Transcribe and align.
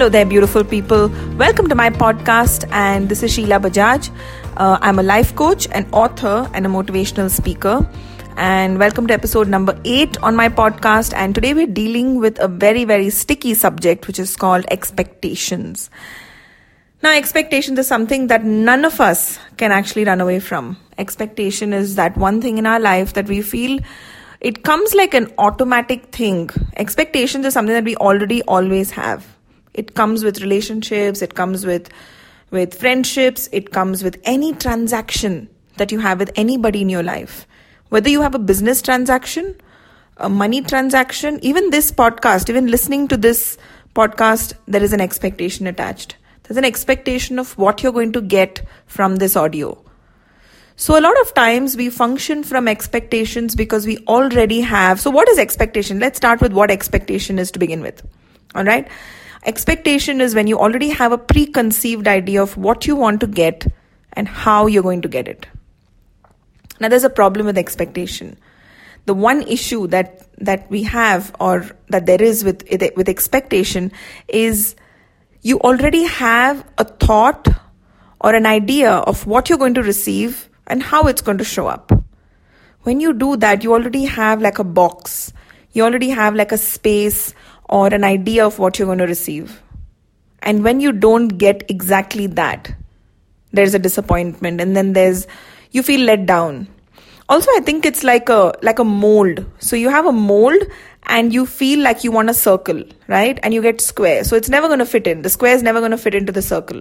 Hello 0.00 0.08
there, 0.08 0.24
beautiful 0.24 0.64
people. 0.64 1.08
Welcome 1.36 1.68
to 1.68 1.74
my 1.74 1.90
podcast, 1.90 2.66
and 2.72 3.10
this 3.10 3.22
is 3.22 3.34
Sheila 3.34 3.60
Bajaj. 3.60 4.10
Uh, 4.56 4.78
I'm 4.80 4.98
a 4.98 5.02
life 5.02 5.36
coach, 5.36 5.68
an 5.72 5.86
author, 5.92 6.48
and 6.54 6.64
a 6.64 6.70
motivational 6.70 7.28
speaker. 7.28 7.86
And 8.38 8.78
welcome 8.78 9.06
to 9.08 9.12
episode 9.12 9.46
number 9.46 9.78
eight 9.84 10.16
on 10.22 10.34
my 10.34 10.48
podcast. 10.48 11.12
And 11.12 11.34
today 11.34 11.52
we're 11.52 11.66
dealing 11.66 12.18
with 12.18 12.38
a 12.38 12.48
very, 12.48 12.86
very 12.86 13.10
sticky 13.10 13.52
subject, 13.52 14.06
which 14.06 14.18
is 14.18 14.36
called 14.36 14.64
expectations. 14.70 15.90
Now, 17.02 17.14
expectations 17.14 17.78
is 17.78 17.86
something 17.86 18.28
that 18.28 18.42
none 18.42 18.86
of 18.86 19.02
us 19.02 19.38
can 19.58 19.70
actually 19.70 20.06
run 20.06 20.22
away 20.22 20.40
from. 20.40 20.78
Expectation 20.96 21.74
is 21.74 21.96
that 21.96 22.16
one 22.16 22.40
thing 22.40 22.56
in 22.56 22.64
our 22.64 22.80
life 22.80 23.12
that 23.12 23.28
we 23.28 23.42
feel 23.42 23.78
it 24.40 24.64
comes 24.64 24.94
like 24.94 25.12
an 25.12 25.30
automatic 25.36 26.06
thing. 26.06 26.48
Expectations 26.78 27.44
is 27.44 27.52
something 27.52 27.74
that 27.74 27.84
we 27.84 27.96
already 27.96 28.40
always 28.44 28.92
have 28.92 29.26
it 29.74 29.94
comes 29.94 30.24
with 30.24 30.40
relationships 30.40 31.22
it 31.22 31.34
comes 31.34 31.64
with 31.64 31.90
with 32.50 32.78
friendships 32.78 33.48
it 33.52 33.70
comes 33.72 34.02
with 34.02 34.20
any 34.24 34.52
transaction 34.54 35.48
that 35.76 35.92
you 35.92 35.98
have 35.98 36.18
with 36.18 36.30
anybody 36.36 36.82
in 36.82 36.88
your 36.88 37.02
life. 37.02 37.46
Whether 37.88 38.10
you 38.10 38.22
have 38.22 38.34
a 38.34 38.38
business 38.38 38.82
transaction 38.82 39.54
a 40.16 40.28
money 40.28 40.60
transaction 40.60 41.38
even 41.42 41.70
this 41.70 41.90
podcast 41.90 42.50
even 42.50 42.66
listening 42.66 43.08
to 43.08 43.16
this 43.16 43.56
podcast 43.94 44.52
there 44.66 44.82
is 44.82 44.92
an 44.92 45.00
expectation 45.00 45.66
attached. 45.66 46.16
There's 46.42 46.58
an 46.58 46.64
expectation 46.64 47.38
of 47.38 47.56
what 47.56 47.82
you're 47.82 47.92
going 47.92 48.12
to 48.12 48.20
get 48.20 48.62
from 48.86 49.16
this 49.16 49.36
audio. 49.36 49.82
So 50.74 50.98
a 50.98 51.00
lot 51.00 51.20
of 51.20 51.32
times 51.34 51.76
we 51.76 51.90
function 51.90 52.42
from 52.42 52.66
expectations 52.66 53.54
because 53.54 53.86
we 53.86 53.98
already 54.08 54.60
have. 54.62 54.98
So 55.00 55.10
what 55.10 55.28
is 55.28 55.38
expectation? 55.38 56.00
Let's 56.00 56.16
start 56.16 56.40
with 56.40 56.52
what 56.52 56.70
expectation 56.70 57.38
is 57.38 57.50
to 57.52 57.58
begin 57.58 57.82
with. 57.82 58.02
All 58.54 58.64
right 58.64 58.88
Expectation 59.44 60.20
is 60.20 60.34
when 60.34 60.46
you 60.46 60.58
already 60.58 60.90
have 60.90 61.12
a 61.12 61.18
preconceived 61.18 62.06
idea 62.06 62.42
of 62.42 62.56
what 62.56 62.86
you 62.86 62.94
want 62.94 63.20
to 63.20 63.26
get 63.26 63.66
and 64.12 64.28
how 64.28 64.66
you're 64.66 64.82
going 64.82 65.00
to 65.02 65.08
get 65.08 65.28
it. 65.28 65.46
Now, 66.78 66.88
there's 66.88 67.04
a 67.04 67.10
problem 67.10 67.46
with 67.46 67.56
expectation. 67.56 68.38
The 69.06 69.14
one 69.14 69.42
issue 69.42 69.86
that 69.88 70.26
that 70.38 70.70
we 70.70 70.82
have, 70.84 71.34
or 71.40 71.66
that 71.88 72.06
there 72.06 72.22
is 72.22 72.44
with 72.44 72.64
with 72.96 73.08
expectation, 73.08 73.92
is 74.28 74.76
you 75.42 75.58
already 75.60 76.04
have 76.04 76.66
a 76.76 76.84
thought 76.84 77.48
or 78.20 78.34
an 78.34 78.44
idea 78.44 78.90
of 78.90 79.26
what 79.26 79.48
you're 79.48 79.58
going 79.58 79.74
to 79.74 79.82
receive 79.82 80.48
and 80.66 80.82
how 80.82 81.04
it's 81.04 81.22
going 81.22 81.38
to 81.38 81.44
show 81.44 81.66
up. 81.66 81.92
When 82.82 83.00
you 83.00 83.14
do 83.14 83.36
that, 83.36 83.64
you 83.64 83.72
already 83.72 84.04
have 84.04 84.42
like 84.42 84.58
a 84.58 84.64
box. 84.64 85.32
You 85.72 85.84
already 85.84 86.10
have 86.10 86.34
like 86.34 86.52
a 86.52 86.58
space 86.58 87.34
or 87.70 87.86
an 87.86 88.04
idea 88.04 88.44
of 88.44 88.58
what 88.58 88.78
you're 88.78 88.86
going 88.86 88.98
to 88.98 89.06
receive. 89.06 89.62
And 90.42 90.64
when 90.64 90.80
you 90.80 90.92
don't 90.92 91.28
get 91.28 91.70
exactly 91.70 92.26
that, 92.26 92.74
there's 93.52 93.74
a 93.74 93.78
disappointment 93.78 94.60
and 94.60 94.76
then 94.76 94.92
there's 94.92 95.26
you 95.70 95.82
feel 95.82 96.00
let 96.00 96.26
down. 96.26 96.68
Also, 97.28 97.50
I 97.52 97.60
think 97.60 97.86
it's 97.86 98.02
like 98.02 98.28
a 98.28 98.52
like 98.62 98.80
a 98.80 98.84
mold. 98.84 99.46
So 99.60 99.76
you 99.76 99.88
have 99.88 100.06
a 100.06 100.12
mold 100.12 100.62
and 101.04 101.32
you 101.32 101.46
feel 101.46 101.80
like 101.80 102.02
you 102.02 102.10
want 102.10 102.30
a 102.30 102.34
circle, 102.34 102.82
right? 103.06 103.38
And 103.42 103.54
you 103.54 103.62
get 103.62 103.80
square. 103.80 104.24
So 104.24 104.36
it's 104.36 104.48
never 104.48 104.66
going 104.66 104.80
to 104.80 104.86
fit 104.86 105.06
in. 105.06 105.22
The 105.22 105.30
square 105.30 105.54
is 105.54 105.62
never 105.62 105.78
going 105.78 105.92
to 105.92 105.98
fit 105.98 106.14
into 106.14 106.32
the 106.32 106.42
circle. 106.42 106.80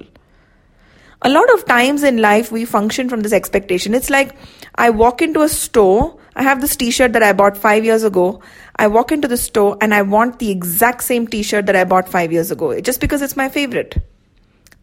A 1.21 1.29
lot 1.29 1.53
of 1.53 1.65
times 1.65 2.01
in 2.01 2.17
life 2.17 2.51
we 2.51 2.65
function 2.65 3.09
from 3.09 3.21
this 3.21 3.33
expectation. 3.33 3.93
It's 3.93 4.09
like 4.09 4.35
I 4.75 4.89
walk 4.89 5.21
into 5.21 5.41
a 5.41 5.49
store 5.49 6.18
I 6.39 6.43
have 6.43 6.61
this 6.61 6.77
t 6.77 6.89
shirt 6.89 7.11
that 7.13 7.21
I 7.21 7.33
bought 7.33 7.57
five 7.57 7.83
years 7.83 8.03
ago. 8.05 8.41
I 8.77 8.87
walk 8.87 9.11
into 9.11 9.27
the 9.27 9.35
store 9.35 9.77
and 9.81 9.93
I 9.93 10.03
want 10.03 10.39
the 10.39 10.49
exact 10.49 11.03
same 11.03 11.27
t 11.27 11.43
shirt 11.43 11.65
that 11.65 11.75
I 11.75 11.83
bought 11.83 12.07
five 12.07 12.31
years 12.31 12.49
ago, 12.49 12.79
just 12.79 13.01
because 13.01 13.21
it's 13.21 13.35
my 13.35 13.49
favorite. 13.49 13.97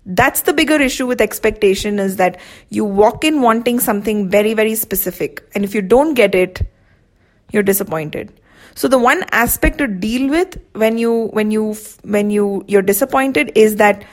That's 0.05 0.43
the 0.43 0.53
bigger 0.53 0.75
issue 0.75 1.07
with 1.07 1.23
expectation 1.23 1.99
is 1.99 2.17
that 2.17 2.39
you 2.69 2.85
walk 2.85 3.25
in 3.25 3.41
wanting 3.41 3.81
something 3.81 4.29
very, 4.29 4.53
very 4.53 4.75
specific. 4.75 5.49
And 5.55 5.65
if 5.65 5.75
you 5.75 5.81
don't 5.81 6.13
get 6.13 6.35
it, 6.35 6.61
you're 7.53 7.63
disappointed. 7.63 8.39
So 8.75 8.87
the 8.87 8.99
one 8.99 9.25
aspect 9.33 9.79
to 9.79 9.87
deal 9.87 10.29
with 10.29 10.61
when 10.75 10.99
you, 10.99 11.29
when 11.29 11.51
you, 11.51 11.75
when 12.03 12.29
you, 12.29 12.67
you're 12.69 12.83
disappointed 12.83 13.53
is 13.55 13.77
that 13.77 14.05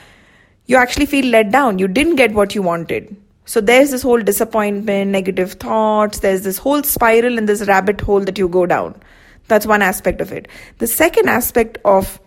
you 0.66 0.78
actually 0.78 1.08
feel 1.08 1.26
let 1.26 1.52
down. 1.52 1.78
You 1.78 1.90
didn't 1.90 2.16
get 2.16 2.34
what 2.34 2.56
you 2.56 2.62
wanted. 2.62 3.18
So 3.46 3.60
there's 3.60 3.92
this 3.92 4.02
whole 4.02 4.22
disappointment, 4.22 5.12
negative 5.12 5.54
thoughts, 5.54 6.20
there's 6.20 6.44
this 6.44 6.58
whole 6.58 6.82
spiral 6.84 7.38
and 7.38 7.48
this 7.48 7.68
rabbit 7.68 8.00
hole 8.00 8.22
that 8.22 8.38
you 8.38 8.48
go 8.48 8.66
down. 8.66 9.02
That's 9.48 9.66
one 9.66 9.82
aspect 9.82 10.22
of 10.22 10.32
it. 10.32 10.48
The 10.78 10.88
second 10.88 11.28
aspect 11.28 11.78
of 11.84 12.22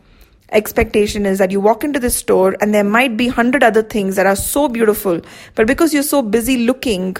expectation 0.50 1.24
is 1.24 1.38
that 1.38 1.50
you 1.50 1.60
walk 1.60 1.84
into 1.84 1.98
the 1.98 2.10
store 2.10 2.54
and 2.60 2.74
there 2.74 2.84
might 2.84 3.16
be 3.16 3.28
100 3.28 3.62
other 3.62 3.82
things 3.82 4.16
that 4.16 4.26
are 4.26 4.36
so 4.36 4.68
beautiful, 4.68 5.20
but 5.54 5.66
because 5.66 5.94
you're 5.94 6.02
so 6.02 6.20
busy 6.20 6.66
looking 6.66 7.16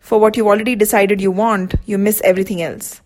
for 0.00 0.18
what 0.18 0.36
you've 0.36 0.46
already 0.46 0.74
decided 0.74 1.20
you 1.20 1.30
want, 1.30 1.74
you 1.86 1.96
miss 1.96 2.20
everything 2.22 2.60
else. 2.60 3.00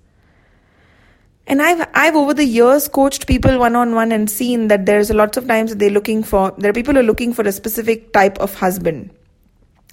And 1.47 1.61
I've 1.61 1.87
I've 1.93 2.15
over 2.15 2.33
the 2.33 2.45
years 2.45 2.87
coached 2.89 3.27
people 3.27 3.59
one 3.59 3.75
on 3.75 3.95
one 3.95 4.13
and 4.13 4.31
seen 4.31 4.69
that 4.69 4.87
there's 4.87 5.11
lots 5.11 5.37
of 5.37 5.49
times 5.49 5.75
they're 5.75 5.91
looking 5.91 6.23
for 6.23 6.55
there 6.57 6.71
are 6.71 6.73
people 6.73 6.95
who 6.95 7.01
are 7.01 7.03
looking 7.03 7.35
for 7.35 7.43
a 7.43 7.53
specific 7.53 8.13
type 8.13 8.39
of 8.39 8.55
husband 8.55 9.11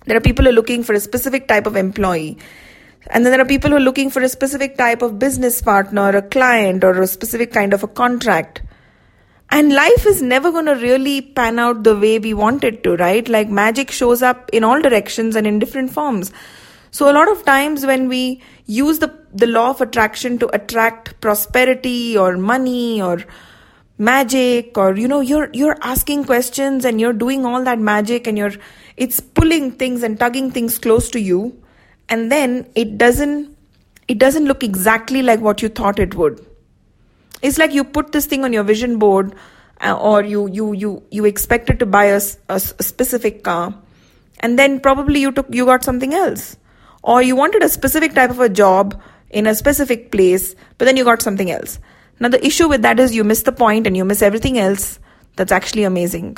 there 0.05 0.17
are 0.17 0.21
people 0.21 0.45
who 0.45 0.51
are 0.51 0.53
looking 0.53 0.83
for 0.83 0.93
a 0.93 0.99
specific 0.99 1.47
type 1.47 1.67
of 1.67 1.75
employee. 1.75 2.37
And 3.07 3.25
then 3.25 3.31
there 3.31 3.41
are 3.41 3.45
people 3.45 3.71
who 3.71 3.77
are 3.77 3.81
looking 3.81 4.09
for 4.09 4.21
a 4.21 4.29
specific 4.29 4.77
type 4.77 5.01
of 5.01 5.19
business 5.19 5.61
partner, 5.61 6.09
a 6.09 6.21
client, 6.21 6.83
or 6.83 7.01
a 7.01 7.07
specific 7.07 7.51
kind 7.51 7.73
of 7.73 7.83
a 7.83 7.87
contract. 7.87 8.61
And 9.51 9.73
life 9.73 10.05
is 10.05 10.21
never 10.21 10.51
going 10.51 10.67
to 10.67 10.75
really 10.75 11.21
pan 11.21 11.57
out 11.57 11.83
the 11.83 11.97
way 11.97 12.19
we 12.19 12.33
want 12.33 12.63
it 12.63 12.83
to, 12.83 12.95
right? 12.97 13.27
Like 13.27 13.49
magic 13.49 13.89
shows 13.89 14.21
up 14.21 14.49
in 14.53 14.63
all 14.63 14.81
directions 14.81 15.35
and 15.35 15.47
in 15.47 15.57
different 15.57 15.91
forms. 15.91 16.31
So 16.91 17.09
a 17.09 17.13
lot 17.13 17.29
of 17.31 17.45
times 17.45 17.85
when 17.85 18.07
we 18.09 18.41
use 18.65 18.99
the, 18.99 19.13
the 19.33 19.47
law 19.47 19.71
of 19.71 19.81
attraction 19.81 20.37
to 20.39 20.55
attract 20.55 21.19
prosperity 21.21 22.17
or 22.17 22.37
money 22.37 23.01
or 23.01 23.23
magic 23.99 24.77
or 24.77 24.95
you 24.95 25.07
know 25.07 25.19
you're 25.19 25.49
you're 25.51 25.77
asking 25.81 26.23
questions 26.23 26.85
and 26.85 27.01
you're 27.01 27.13
doing 27.13 27.45
all 27.45 27.63
that 27.65 27.77
magic 27.77 28.27
and 28.27 28.37
you're 28.37 28.53
it's 28.95 29.19
pulling 29.19 29.71
things 29.71 30.03
and 30.03 30.19
tugging 30.19 30.51
things 30.51 30.77
close 30.77 31.09
to 31.11 31.19
you. 31.19 31.61
And 32.07 32.31
then 32.31 32.67
it 32.75 32.97
doesn't 32.97 33.55
it 34.07 34.17
doesn't 34.17 34.45
look 34.45 34.63
exactly 34.63 35.21
like 35.21 35.39
what 35.39 35.61
you 35.61 35.69
thought 35.69 35.99
it 35.99 36.15
would. 36.15 36.45
It's 37.41 37.57
like 37.57 37.73
you 37.73 37.83
put 37.83 38.11
this 38.11 38.25
thing 38.25 38.43
on 38.43 38.51
your 38.53 38.63
vision 38.63 38.97
board 38.97 39.35
uh, 39.81 39.97
or 39.97 40.23
you 40.23 40.47
you 40.47 40.73
you 40.73 41.03
you 41.11 41.25
expected 41.25 41.79
to 41.79 41.85
buy 41.85 42.05
a, 42.05 42.21
a, 42.49 42.55
a 42.55 42.83
specific 42.83 43.43
car. 43.43 43.73
And 44.41 44.57
then 44.57 44.79
probably 44.79 45.19
you 45.19 45.31
took 45.31 45.47
you 45.49 45.65
got 45.65 45.83
something 45.83 46.13
else. 46.13 46.57
Or 47.03 47.21
you 47.21 47.35
wanted 47.35 47.63
a 47.63 47.69
specific 47.69 48.13
type 48.13 48.29
of 48.29 48.39
a 48.39 48.49
job 48.49 49.01
in 49.29 49.45
a 49.47 49.53
specific 49.55 50.11
place 50.11 50.55
but 50.77 50.85
then 50.85 50.97
you 50.97 51.03
got 51.03 51.21
something 51.21 51.51
else 51.51 51.79
now 52.19 52.29
the 52.29 52.45
issue 52.45 52.67
with 52.67 52.81
that 52.81 52.99
is 52.99 53.15
you 53.15 53.23
miss 53.23 53.43
the 53.43 53.51
point 53.51 53.87
and 53.87 53.95
you 53.95 54.05
miss 54.05 54.21
everything 54.21 54.59
else 54.59 54.99
that's 55.35 55.51
actually 55.51 55.83
amazing 55.83 56.37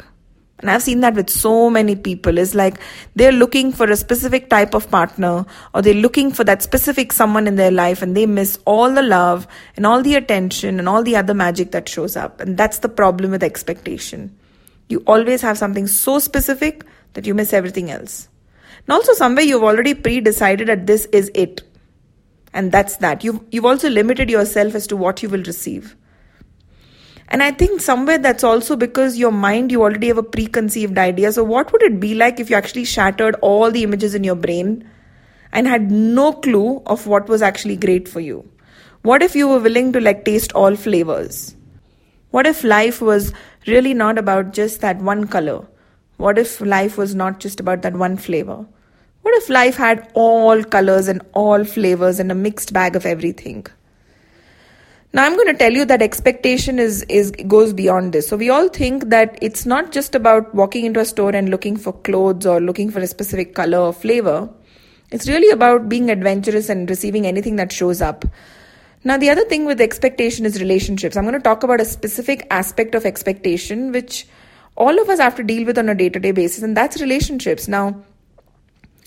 and 0.61 0.69
I've 0.69 0.83
seen 0.83 0.99
that 0.99 1.15
with 1.15 1.29
so 1.29 1.69
many 1.69 1.95
people. 1.95 2.37
Is 2.37 2.53
like 2.53 2.75
they're 3.15 3.31
looking 3.31 3.71
for 3.71 3.89
a 3.89 3.95
specific 3.95 4.49
type 4.49 4.73
of 4.73 4.89
partner 4.89 5.45
or 5.73 5.81
they're 5.81 5.93
looking 5.93 6.31
for 6.31 6.43
that 6.43 6.61
specific 6.61 7.11
someone 7.11 7.47
in 7.47 7.55
their 7.55 7.71
life 7.71 8.01
and 8.01 8.15
they 8.15 8.25
miss 8.27 8.59
all 8.65 8.93
the 8.93 9.01
love 9.01 9.47
and 9.75 9.85
all 9.85 10.01
the 10.03 10.15
attention 10.15 10.79
and 10.79 10.87
all 10.87 11.03
the 11.03 11.15
other 11.15 11.33
magic 11.33 11.71
that 11.71 11.89
shows 11.89 12.15
up. 12.15 12.39
And 12.39 12.57
that's 12.57 12.79
the 12.79 12.89
problem 12.89 13.31
with 13.31 13.43
expectation. 13.43 14.35
You 14.87 15.03
always 15.07 15.41
have 15.41 15.57
something 15.57 15.87
so 15.87 16.19
specific 16.19 16.85
that 17.13 17.25
you 17.25 17.33
miss 17.33 17.53
everything 17.53 17.89
else. 17.89 18.27
And 18.85 18.93
also 18.93 19.13
somewhere 19.13 19.43
you've 19.43 19.63
already 19.63 19.93
pre-decided 19.93 20.67
that 20.67 20.85
this 20.85 21.05
is 21.05 21.31
it. 21.33 21.61
And 22.53 22.71
that's 22.71 22.97
that. 22.97 23.23
You've, 23.23 23.41
you've 23.51 23.65
also 23.65 23.89
limited 23.89 24.29
yourself 24.29 24.75
as 24.75 24.87
to 24.87 24.97
what 24.97 25.23
you 25.23 25.29
will 25.29 25.43
receive. 25.43 25.95
And 27.29 27.41
I 27.41 27.51
think 27.51 27.79
somewhere 27.79 28.17
that's 28.17 28.43
also 28.43 28.75
because 28.75 29.17
your 29.17 29.31
mind, 29.31 29.71
you 29.71 29.81
already 29.81 30.07
have 30.07 30.17
a 30.17 30.23
preconceived 30.23 30.97
idea. 30.97 31.31
So, 31.31 31.45
what 31.45 31.71
would 31.71 31.81
it 31.81 31.97
be 31.97 32.13
like 32.13 32.41
if 32.41 32.49
you 32.49 32.57
actually 32.57 32.83
shattered 32.83 33.35
all 33.35 33.71
the 33.71 33.83
images 33.83 34.13
in 34.13 34.25
your 34.25 34.35
brain 34.35 34.89
and 35.53 35.65
had 35.65 35.89
no 35.89 36.33
clue 36.33 36.81
of 36.85 37.07
what 37.07 37.29
was 37.29 37.41
actually 37.41 37.77
great 37.77 38.09
for 38.09 38.19
you? 38.19 38.49
What 39.03 39.23
if 39.23 39.33
you 39.33 39.47
were 39.47 39.59
willing 39.59 39.93
to 39.93 40.01
like 40.01 40.25
taste 40.25 40.51
all 40.51 40.75
flavors? 40.75 41.55
What 42.31 42.47
if 42.47 42.65
life 42.65 43.01
was 43.01 43.33
really 43.65 43.93
not 43.93 44.17
about 44.17 44.51
just 44.51 44.81
that 44.81 44.97
one 44.97 45.25
color? 45.25 45.65
What 46.17 46.37
if 46.37 46.59
life 46.59 46.97
was 46.97 47.15
not 47.15 47.39
just 47.39 47.61
about 47.61 47.81
that 47.83 47.93
one 47.93 48.17
flavor? 48.17 48.65
What 49.21 49.35
if 49.35 49.49
life 49.49 49.75
had 49.75 50.09
all 50.13 50.63
colors 50.63 51.07
and 51.07 51.21
all 51.33 51.63
flavors 51.63 52.19
and 52.19 52.31
a 52.31 52.35
mixed 52.35 52.73
bag 52.73 52.95
of 52.95 53.05
everything? 53.05 53.67
Now 55.13 55.25
I'm 55.25 55.35
going 55.35 55.47
to 55.47 55.53
tell 55.53 55.73
you 55.73 55.83
that 55.85 56.01
expectation 56.01 56.79
is 56.79 57.03
is 57.03 57.31
goes 57.47 57.73
beyond 57.73 58.13
this. 58.13 58.27
So 58.27 58.37
we 58.37 58.49
all 58.49 58.69
think 58.69 59.09
that 59.09 59.37
it's 59.41 59.65
not 59.65 59.91
just 59.91 60.15
about 60.15 60.55
walking 60.55 60.85
into 60.85 61.01
a 61.01 61.05
store 61.05 61.35
and 61.35 61.49
looking 61.49 61.75
for 61.75 61.91
clothes 61.91 62.45
or 62.45 62.61
looking 62.61 62.89
for 62.89 62.99
a 62.99 63.07
specific 63.07 63.53
color 63.53 63.77
or 63.77 63.93
flavor. 63.93 64.49
It's 65.11 65.27
really 65.27 65.51
about 65.51 65.89
being 65.89 66.09
adventurous 66.09 66.69
and 66.69 66.89
receiving 66.89 67.27
anything 67.27 67.57
that 67.57 67.71
shows 67.71 68.01
up. 68.01 68.23
Now 69.03 69.17
the 69.17 69.29
other 69.29 69.43
thing 69.45 69.65
with 69.65 69.81
expectation 69.81 70.45
is 70.45 70.61
relationships. 70.61 71.17
I'm 71.17 71.25
going 71.25 71.33
to 71.33 71.41
talk 71.41 71.63
about 71.63 71.81
a 71.81 71.85
specific 71.85 72.47
aspect 72.49 72.95
of 72.95 73.05
expectation 73.05 73.91
which 73.91 74.25
all 74.77 74.99
of 75.01 75.09
us 75.09 75.19
have 75.19 75.35
to 75.35 75.43
deal 75.43 75.65
with 75.65 75.77
on 75.77 75.89
a 75.89 75.95
day 75.95 76.07
to 76.09 76.19
day 76.19 76.31
basis, 76.31 76.63
and 76.63 76.77
that's 76.77 77.01
relationships. 77.01 77.67
Now, 77.67 78.01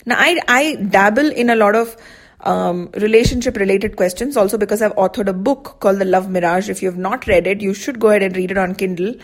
now 0.05 0.15
I, 0.17 0.39
I 0.47 0.75
dabble 0.75 1.31
in 1.31 1.49
a 1.49 1.55
lot 1.55 1.75
of 1.75 1.97
um, 2.41 2.89
relationship 2.93 3.57
related 3.57 3.95
questions 3.95 4.37
also 4.37 4.57
because 4.57 4.81
I've 4.81 4.95
authored 4.95 5.27
a 5.27 5.33
book 5.33 5.77
called 5.79 5.99
The 5.99 6.05
Love 6.05 6.29
Mirage. 6.29 6.69
If 6.69 6.81
you 6.81 6.89
have 6.89 6.97
not 6.97 7.27
read 7.27 7.47
it, 7.47 7.61
you 7.61 7.73
should 7.73 7.99
go 7.99 8.09
ahead 8.09 8.23
and 8.23 8.35
read 8.37 8.51
it 8.51 8.57
on 8.57 8.75
Kindle. 8.75 9.15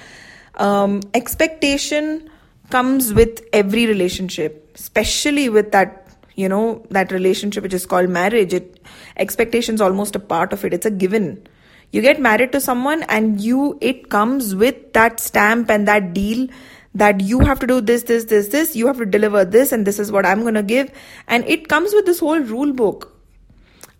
Um, 0.56 1.02
expectation 1.14 2.30
comes 2.70 3.14
with 3.14 3.42
every 3.54 3.86
relationship, 3.86 4.72
especially 4.76 5.50
with 5.50 5.72
that, 5.72 6.08
you 6.36 6.50
know, 6.50 6.84
that 6.90 7.12
relationship 7.12 7.64
which 7.64 7.74
is 7.74 7.86
called 7.86 8.10
marriage. 8.10 8.54
It 8.54 8.84
expectations 9.18 9.82
almost 9.82 10.16
a 10.16 10.20
part 10.20 10.52
of 10.54 10.66
it. 10.66 10.74
It's 10.74 10.86
a 10.86 10.92
given. 10.92 11.48
You 11.92 12.02
get 12.02 12.20
married 12.20 12.54
to 12.54 12.62
someone 12.62 13.04
and 13.04 13.40
you 13.42 13.78
it 13.82 14.10
comes 14.10 14.56
with 14.56 14.94
that 14.94 15.20
stamp 15.20 15.70
and 15.70 15.88
that 15.88 16.14
deal 16.14 16.48
that 16.94 17.22
you 17.22 17.40
have 17.40 17.60
to 17.60 17.68
do 17.68 17.82
this, 17.82 18.04
this, 18.04 18.26
this, 18.26 18.50
this, 18.50 18.76
you 18.76 18.88
have 18.88 18.98
to 18.98 19.06
deliver 19.06 19.46
this, 19.46 19.72
and 19.72 19.88
this 19.88 20.00
is 20.00 20.12
what 20.12 20.26
I'm 20.26 20.42
going 20.42 20.56
to 20.56 20.64
give. 20.64 20.92
And 21.28 21.46
it 21.46 21.70
comes 21.70 21.94
with 21.94 22.06
this 22.06 22.20
whole 22.20 22.40
rule 22.40 22.74
book. 22.74 23.12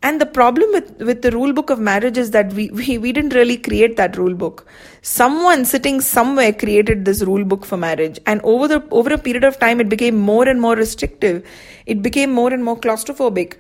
And 0.04 0.20
the 0.20 0.26
problem 0.26 0.72
with, 0.72 1.00
with 1.00 1.22
the 1.22 1.32
rule 1.32 1.54
book 1.54 1.70
of 1.70 1.80
marriage 1.80 2.18
is 2.18 2.32
that 2.32 2.52
we, 2.54 2.70
we, 2.72 2.98
we 2.98 3.12
didn't 3.12 3.34
really 3.34 3.58
create 3.58 3.98
that 3.98 4.18
rule 4.18 4.34
book. 4.34 4.68
Someone 5.02 5.66
sitting 5.66 6.02
somewhere 6.02 6.52
created 6.52 7.06
this 7.06 7.22
rule 7.22 7.46
book 7.46 7.66
for 7.66 7.78
marriage. 7.78 8.20
And 8.26 8.42
over 8.44 8.68
the 8.68 8.88
over 8.92 9.14
a 9.14 9.18
period 9.18 9.44
of 9.44 9.60
time, 9.60 9.80
it 9.80 9.90
became 9.90 10.18
more 10.18 10.48
and 10.48 10.60
more 10.60 10.76
restrictive. 10.76 11.46
It 11.86 12.02
became 12.02 12.32
more 12.32 12.52
and 12.52 12.64
more 12.64 12.80
claustrophobic. 12.80 13.58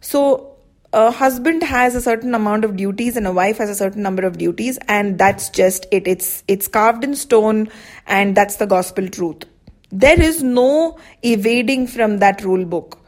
So 0.00 0.56
a 0.92 1.10
husband 1.10 1.62
has 1.62 1.94
a 1.94 2.00
certain 2.00 2.34
amount 2.34 2.64
of 2.64 2.76
duties 2.76 3.16
and 3.16 3.26
a 3.26 3.32
wife 3.32 3.58
has 3.58 3.70
a 3.70 3.74
certain 3.74 4.02
number 4.02 4.24
of 4.24 4.38
duties 4.38 4.78
and 4.88 5.18
that's 5.18 5.48
just 5.50 5.86
it. 5.92 6.08
It's 6.08 6.42
it's 6.48 6.66
carved 6.66 7.04
in 7.04 7.14
stone 7.14 7.68
and 8.06 8.36
that's 8.36 8.56
the 8.56 8.66
gospel 8.66 9.08
truth. 9.08 9.44
There 9.92 10.20
is 10.20 10.42
no 10.42 10.98
evading 11.22 11.86
from 11.86 12.18
that 12.18 12.42
rule 12.42 12.64
book 12.64 12.99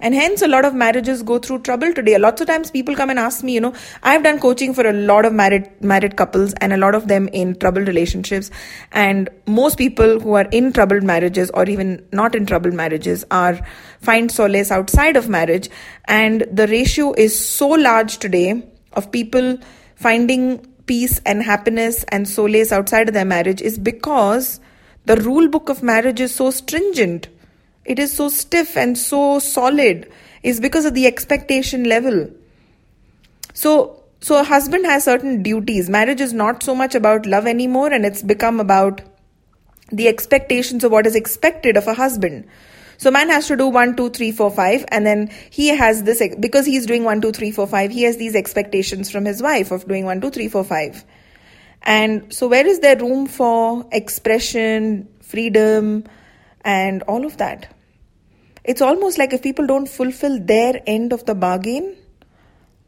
and 0.00 0.14
hence, 0.14 0.42
a 0.42 0.48
lot 0.48 0.64
of 0.64 0.74
marriages 0.74 1.22
go 1.22 1.38
through 1.38 1.60
trouble 1.60 1.92
today. 1.92 2.16
Lots 2.18 2.40
of 2.40 2.46
times, 2.46 2.70
people 2.70 2.94
come 2.94 3.10
and 3.10 3.18
ask 3.18 3.42
me, 3.42 3.54
you 3.54 3.60
know, 3.60 3.74
I've 4.02 4.22
done 4.22 4.38
coaching 4.38 4.72
for 4.72 4.86
a 4.86 4.92
lot 4.92 5.24
of 5.24 5.32
married 5.32 5.68
married 5.82 6.16
couples, 6.16 6.54
and 6.60 6.72
a 6.72 6.76
lot 6.76 6.94
of 6.94 7.08
them 7.08 7.28
in 7.28 7.56
troubled 7.56 7.88
relationships. 7.88 8.50
And 8.92 9.28
most 9.46 9.76
people 9.76 10.20
who 10.20 10.34
are 10.34 10.46
in 10.52 10.72
troubled 10.72 11.02
marriages, 11.02 11.50
or 11.52 11.64
even 11.64 12.06
not 12.12 12.34
in 12.34 12.46
troubled 12.46 12.74
marriages, 12.74 13.24
are 13.30 13.58
find 14.00 14.30
solace 14.30 14.70
outside 14.70 15.16
of 15.16 15.28
marriage. 15.28 15.68
And 16.04 16.46
the 16.52 16.68
ratio 16.68 17.12
is 17.14 17.38
so 17.38 17.68
large 17.68 18.18
today 18.18 18.62
of 18.92 19.10
people 19.10 19.58
finding 19.96 20.58
peace 20.86 21.20
and 21.26 21.42
happiness 21.42 22.04
and 22.08 22.26
solace 22.26 22.72
outside 22.72 23.08
of 23.08 23.14
their 23.14 23.24
marriage 23.24 23.60
is 23.60 23.78
because 23.78 24.60
the 25.04 25.16
rule 25.16 25.48
book 25.48 25.68
of 25.68 25.82
marriage 25.82 26.20
is 26.20 26.34
so 26.34 26.50
stringent 26.50 27.28
it 27.88 27.98
is 27.98 28.12
so 28.12 28.28
stiff 28.28 28.76
and 28.76 28.96
so 28.96 29.38
solid 29.38 30.10
is 30.42 30.60
because 30.60 30.84
of 30.84 30.94
the 30.94 31.06
expectation 31.06 31.84
level. 31.84 32.30
So, 33.54 34.02
so 34.20 34.40
a 34.40 34.44
husband 34.44 34.86
has 34.86 35.04
certain 35.04 35.42
duties. 35.42 35.88
Marriage 35.88 36.20
is 36.20 36.32
not 36.32 36.62
so 36.62 36.74
much 36.74 36.94
about 36.94 37.26
love 37.26 37.46
anymore, 37.46 37.92
and 37.92 38.04
it's 38.04 38.22
become 38.22 38.60
about 38.60 39.00
the 39.90 40.06
expectations 40.06 40.84
of 40.84 40.92
what 40.92 41.06
is 41.06 41.16
expected 41.16 41.76
of 41.76 41.86
a 41.86 41.94
husband. 41.94 42.46
So 42.98 43.10
man 43.10 43.30
has 43.30 43.46
to 43.46 43.56
do 43.56 43.68
one, 43.68 43.96
two, 43.96 44.10
three, 44.10 44.32
four, 44.32 44.50
five, 44.50 44.84
and 44.88 45.06
then 45.06 45.30
he 45.50 45.68
has 45.68 46.02
this 46.02 46.22
because 46.38 46.66
he's 46.66 46.84
doing 46.84 47.04
one, 47.04 47.20
two, 47.20 47.32
three, 47.32 47.52
four, 47.52 47.66
five. 47.66 47.90
He 47.90 48.02
has 48.02 48.16
these 48.16 48.34
expectations 48.34 49.10
from 49.10 49.24
his 49.24 49.40
wife 49.40 49.70
of 49.70 49.86
doing 49.86 50.04
one, 50.04 50.20
two, 50.20 50.30
three, 50.30 50.48
four, 50.48 50.64
five. 50.64 51.04
And 51.82 52.34
so, 52.34 52.48
where 52.48 52.66
is 52.66 52.80
there 52.80 52.96
room 52.96 53.26
for 53.26 53.86
expression, 53.92 55.08
freedom, 55.22 56.04
and 56.62 57.02
all 57.04 57.24
of 57.24 57.36
that? 57.36 57.72
It's 58.68 58.82
almost 58.82 59.16
like 59.16 59.32
if 59.32 59.42
people 59.42 59.66
don't 59.66 59.88
fulfill 59.88 60.38
their 60.38 60.82
end 60.86 61.14
of 61.14 61.24
the 61.24 61.34
bargain, 61.34 61.96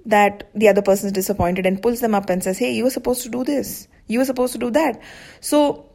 that 0.05 0.51
the 0.55 0.69
other 0.69 0.83
person 0.83 1.07
is 1.07 1.13
disappointed 1.13 1.65
and 1.65 1.83
pulls 1.83 2.01
them 2.01 2.15
up 2.15 2.29
and 2.29 2.45
says, 2.45 2.59
Hey, 2.59 2.73
you 2.75 2.85
were 2.85 2.91
supposed 2.91 3.23
to 3.23 3.31
do 3.31 3.45
this, 3.45 3.89
you 4.07 4.19
were 4.19 4.27
supposed 4.27 4.53
to 4.53 4.59
do 4.59 4.71
that. 4.71 5.01
So, 5.41 5.87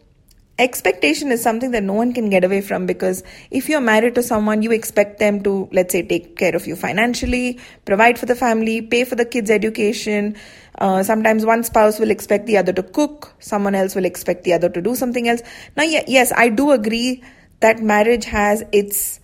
expectation 0.58 1.32
is 1.32 1.44
something 1.44 1.72
that 1.72 1.84
no 1.84 1.94
one 1.94 2.14
can 2.14 2.30
get 2.30 2.44
away 2.44 2.62
from 2.62 2.88
because 2.88 3.24
if 3.52 3.70
you're 3.70 3.82
married 3.82 4.16
to 4.16 4.24
someone, 4.24 4.64
you 4.64 4.72
expect 4.72 5.20
them 5.20 5.44
to, 5.44 5.70
let's 5.72 5.92
say, 5.92 6.02
take 6.02 6.36
care 6.36 6.56
of 6.56 6.66
you 6.66 6.76
financially, 6.76 7.60
provide 7.84 8.18
for 8.18 8.26
the 8.26 8.36
family, 8.36 8.82
pay 8.82 9.04
for 9.04 9.16
the 9.16 9.26
kids' 9.26 9.52
education. 9.52 10.36
Uh, 10.80 11.04
sometimes 11.04 11.46
one 11.46 11.64
spouse 11.64 12.00
will 12.00 12.10
expect 12.10 12.48
the 12.48 12.58
other 12.58 12.74
to 12.74 12.82
cook, 12.82 13.36
someone 13.40 13.76
else 13.76 13.94
will 13.94 14.06
expect 14.06 14.46
the 14.46 14.54
other 14.54 14.70
to 14.70 14.82
do 14.82 14.96
something 14.96 15.28
else. 15.28 15.42
Now, 15.78 15.84
yes, 15.84 16.32
I 16.36 16.50
do 16.50 16.72
agree 16.72 17.24
that 17.60 17.84
marriage 17.84 18.26
has 18.26 18.64
its 18.72 19.20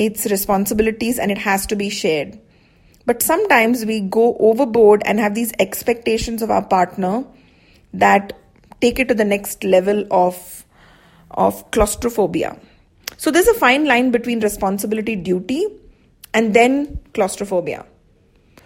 its 0.00 0.24
responsibilities 0.30 1.18
and 1.18 1.30
it 1.30 1.38
has 1.38 1.66
to 1.66 1.76
be 1.76 1.90
shared. 1.90 2.38
But 3.04 3.22
sometimes 3.22 3.84
we 3.84 4.00
go 4.00 4.36
overboard 4.38 5.02
and 5.04 5.18
have 5.18 5.34
these 5.34 5.52
expectations 5.58 6.42
of 6.42 6.50
our 6.50 6.64
partner 6.64 7.24
that 7.92 8.32
take 8.80 8.98
it 8.98 9.08
to 9.08 9.14
the 9.14 9.24
next 9.24 9.62
level 9.62 10.06
of, 10.10 10.64
of 11.30 11.70
claustrophobia. 11.70 12.58
So 13.18 13.30
there's 13.30 13.48
a 13.48 13.54
fine 13.54 13.84
line 13.84 14.10
between 14.10 14.40
responsibility, 14.40 15.16
duty, 15.16 15.66
and 16.32 16.54
then 16.54 16.98
claustrophobia. 17.12 17.84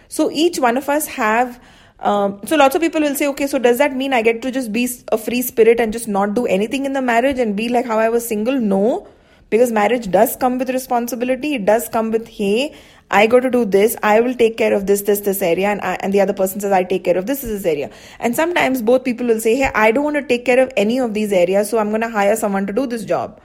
So 0.07 0.31
each 0.31 0.59
one 0.59 0.77
of 0.77 0.87
us 0.87 1.07
have. 1.07 1.59
Um, 1.99 2.39
so 2.45 2.55
lots 2.55 2.75
of 2.75 2.81
people 2.81 3.01
will 3.01 3.15
say, 3.15 3.27
okay, 3.27 3.47
so 3.47 3.59
does 3.59 3.79
that 3.79 3.93
mean 3.93 4.13
I 4.13 4.21
get 4.21 4.41
to 4.43 4.51
just 4.51 4.71
be 4.71 4.87
a 5.11 5.17
free 5.17 5.41
spirit 5.41 5.81
and 5.81 5.91
just 5.91 6.07
not 6.07 6.33
do 6.33 6.45
anything 6.45 6.85
in 6.85 6.93
the 6.93 7.01
marriage 7.01 7.39
and 7.39 7.57
be 7.57 7.67
like 7.67 7.85
how 7.85 7.99
I 7.99 8.07
was 8.07 8.25
single? 8.25 8.59
No, 8.59 9.07
because 9.55 9.71
marriage 9.71 10.11
does 10.11 10.35
come 10.35 10.57
with 10.57 10.69
responsibility. 10.69 11.53
It 11.55 11.65
does 11.65 11.87
come 11.87 12.11
with 12.11 12.27
hey 12.27 12.75
i 13.17 13.27
got 13.27 13.41
to 13.45 13.49
do 13.51 13.63
this. 13.73 13.95
I 14.03 14.19
will 14.19 14.33
take 14.35 14.57
care 14.57 14.73
of 14.73 14.85
this 14.87 15.03
this 15.09 15.21
this 15.27 15.41
area. 15.41 15.67
And 15.69 15.81
I, 15.81 15.93
and 16.01 16.13
the 16.13 16.21
other 16.21 16.33
person 16.33 16.59
says 16.59 16.71
i 16.77 16.83
take 16.83 17.03
care 17.05 17.17
of 17.17 17.27
this 17.31 17.41
this 17.41 17.65
area. 17.73 17.89
And 18.19 18.35
sometimes 18.35 18.81
both 18.81 19.05
people 19.05 19.27
will 19.27 19.39
say 19.45 19.55
hey 19.61 19.71
i 19.83 19.91
don't 19.91 20.03
want 20.03 20.17
to 20.17 20.27
take 20.33 20.45
care 20.49 20.59
of 20.63 20.73
any 20.85 20.99
of 21.05 21.13
these 21.13 21.35
areas 21.41 21.69
so 21.69 21.77
i'm 21.77 21.89
going 21.95 22.07
to 22.07 22.09
hire 22.09 22.35
someone 22.35 22.67
to 22.67 22.73
do 22.73 22.85
this 22.95 23.05
job. 23.05 23.39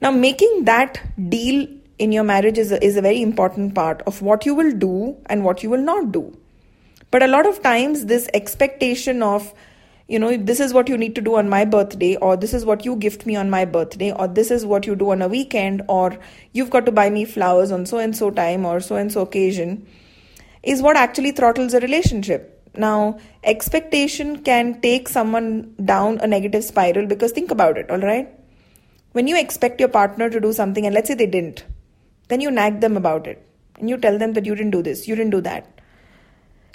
Now 0.00 0.10
making 0.10 0.64
that 0.64 1.02
deal 1.36 1.66
in 1.98 2.12
your 2.12 2.24
marriage 2.24 2.58
is 2.64 2.72
a, 2.72 2.82
is 2.84 2.96
a 2.96 3.02
very 3.02 3.20
important 3.20 3.74
part 3.74 4.02
of 4.06 4.22
what 4.22 4.46
you 4.46 4.54
will 4.54 4.72
do 4.72 5.16
and 5.26 5.44
what 5.44 5.62
you 5.62 5.70
will 5.70 5.86
not 5.92 6.12
do. 6.12 6.24
But 7.10 7.22
a 7.22 7.26
lot 7.26 7.46
of 7.46 7.62
times 7.62 8.06
this 8.06 8.28
expectation 8.34 9.22
of 9.22 9.52
you 10.08 10.18
know, 10.18 10.36
this 10.36 10.60
is 10.60 10.72
what 10.72 10.88
you 10.88 10.96
need 10.96 11.14
to 11.16 11.20
do 11.20 11.36
on 11.36 11.48
my 11.48 11.64
birthday, 11.64 12.16
or 12.16 12.36
this 12.36 12.54
is 12.54 12.64
what 12.64 12.84
you 12.84 12.96
gift 12.96 13.26
me 13.26 13.36
on 13.36 13.50
my 13.50 13.64
birthday, 13.64 14.12
or 14.12 14.28
this 14.28 14.50
is 14.50 14.64
what 14.64 14.86
you 14.86 14.94
do 14.94 15.10
on 15.10 15.22
a 15.22 15.28
weekend, 15.28 15.82
or 15.88 16.16
you've 16.52 16.70
got 16.70 16.86
to 16.86 16.92
buy 16.92 17.10
me 17.10 17.24
flowers 17.24 17.72
on 17.72 17.86
so 17.86 17.98
and 17.98 18.16
so 18.16 18.30
time 18.30 18.64
or 18.64 18.80
so 18.80 18.96
and 18.96 19.12
so 19.12 19.22
occasion, 19.22 19.86
is 20.62 20.80
what 20.80 20.96
actually 20.96 21.32
throttles 21.32 21.74
a 21.74 21.80
relationship. 21.80 22.52
Now, 22.76 23.18
expectation 23.42 24.42
can 24.42 24.80
take 24.80 25.08
someone 25.08 25.74
down 25.84 26.18
a 26.20 26.26
negative 26.26 26.62
spiral 26.62 27.06
because 27.06 27.32
think 27.32 27.50
about 27.50 27.78
it, 27.78 27.90
all 27.90 27.98
right? 27.98 28.28
When 29.12 29.26
you 29.26 29.38
expect 29.38 29.80
your 29.80 29.88
partner 29.88 30.28
to 30.28 30.40
do 30.40 30.52
something, 30.52 30.84
and 30.84 30.94
let's 30.94 31.08
say 31.08 31.14
they 31.14 31.26
didn't, 31.26 31.64
then 32.28 32.40
you 32.40 32.50
nag 32.50 32.80
them 32.80 32.96
about 32.96 33.26
it 33.26 33.42
and 33.78 33.88
you 33.88 33.96
tell 33.96 34.18
them 34.18 34.34
that 34.34 34.44
you 34.44 34.54
didn't 34.54 34.72
do 34.72 34.82
this, 34.82 35.08
you 35.08 35.16
didn't 35.16 35.30
do 35.30 35.40
that. 35.40 35.80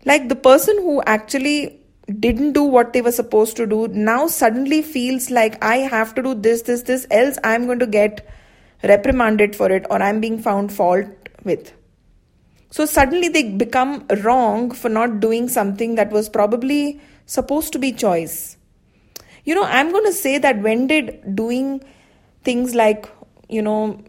Like 0.06 0.28
the 0.28 0.36
person 0.36 0.78
who 0.78 1.04
actually 1.04 1.81
didn't 2.20 2.54
do 2.54 2.64
what 2.64 2.94
they 2.94 3.02
were 3.02 3.12
supposed 3.12 3.56
to 3.58 3.66
do 3.66 3.88
now 3.90 4.28
suddenly 4.28 4.82
feels 4.82 5.30
like 5.30 5.64
I 5.64 5.78
have 5.78 6.14
to 6.16 6.24
do 6.24 6.34
this, 6.34 6.64
this, 6.64 6.84
this, 6.84 7.06
else 7.12 7.38
I'm 7.44 7.66
going 7.66 7.80
to 7.80 7.88
get 7.88 8.28
reprimanded 8.84 9.56
for 9.56 9.72
it 9.72 9.86
or 9.90 10.02
I'm 10.02 10.20
being 10.20 10.42
found 10.42 10.74
fault 10.74 11.08
with. 11.44 11.74
So 12.72 12.86
suddenly 12.86 13.28
they 13.28 13.50
become 13.52 14.08
wrong 14.24 14.72
for 14.72 14.90
not 14.90 15.20
doing 15.20 15.50
something 15.50 15.96
that 15.96 16.12
was 16.12 16.30
probably 16.30 17.02
supposed 17.26 17.74
to 17.74 17.80
be 17.80 17.92
choice. 17.92 18.58
You 19.44 19.56
know, 19.56 19.64
I'm 19.64 19.92
going 19.92 20.06
to 20.06 20.14
say 20.14 20.38
that 20.38 20.62
when 20.62 20.88
did 20.88 21.36
doing 21.36 21.84
things 22.44 22.74
like, 22.74 23.10
you 23.50 23.62
know, 23.62 24.04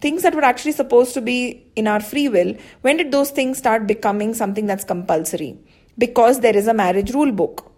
things 0.00 0.22
that 0.22 0.34
were 0.34 0.44
actually 0.44 0.72
supposed 0.72 1.14
to 1.14 1.20
be 1.20 1.66
in 1.74 1.86
our 1.88 2.00
free 2.00 2.28
will, 2.28 2.54
when 2.82 2.96
did 2.96 3.10
those 3.10 3.30
things 3.30 3.58
start 3.58 3.86
becoming 3.86 4.34
something 4.34 4.66
that's 4.66 4.84
compulsory? 4.84 5.58
Because 5.98 6.40
there 6.40 6.56
is 6.56 6.66
a 6.66 6.74
marriage 6.74 7.12
rule 7.12 7.32
book. 7.32 7.70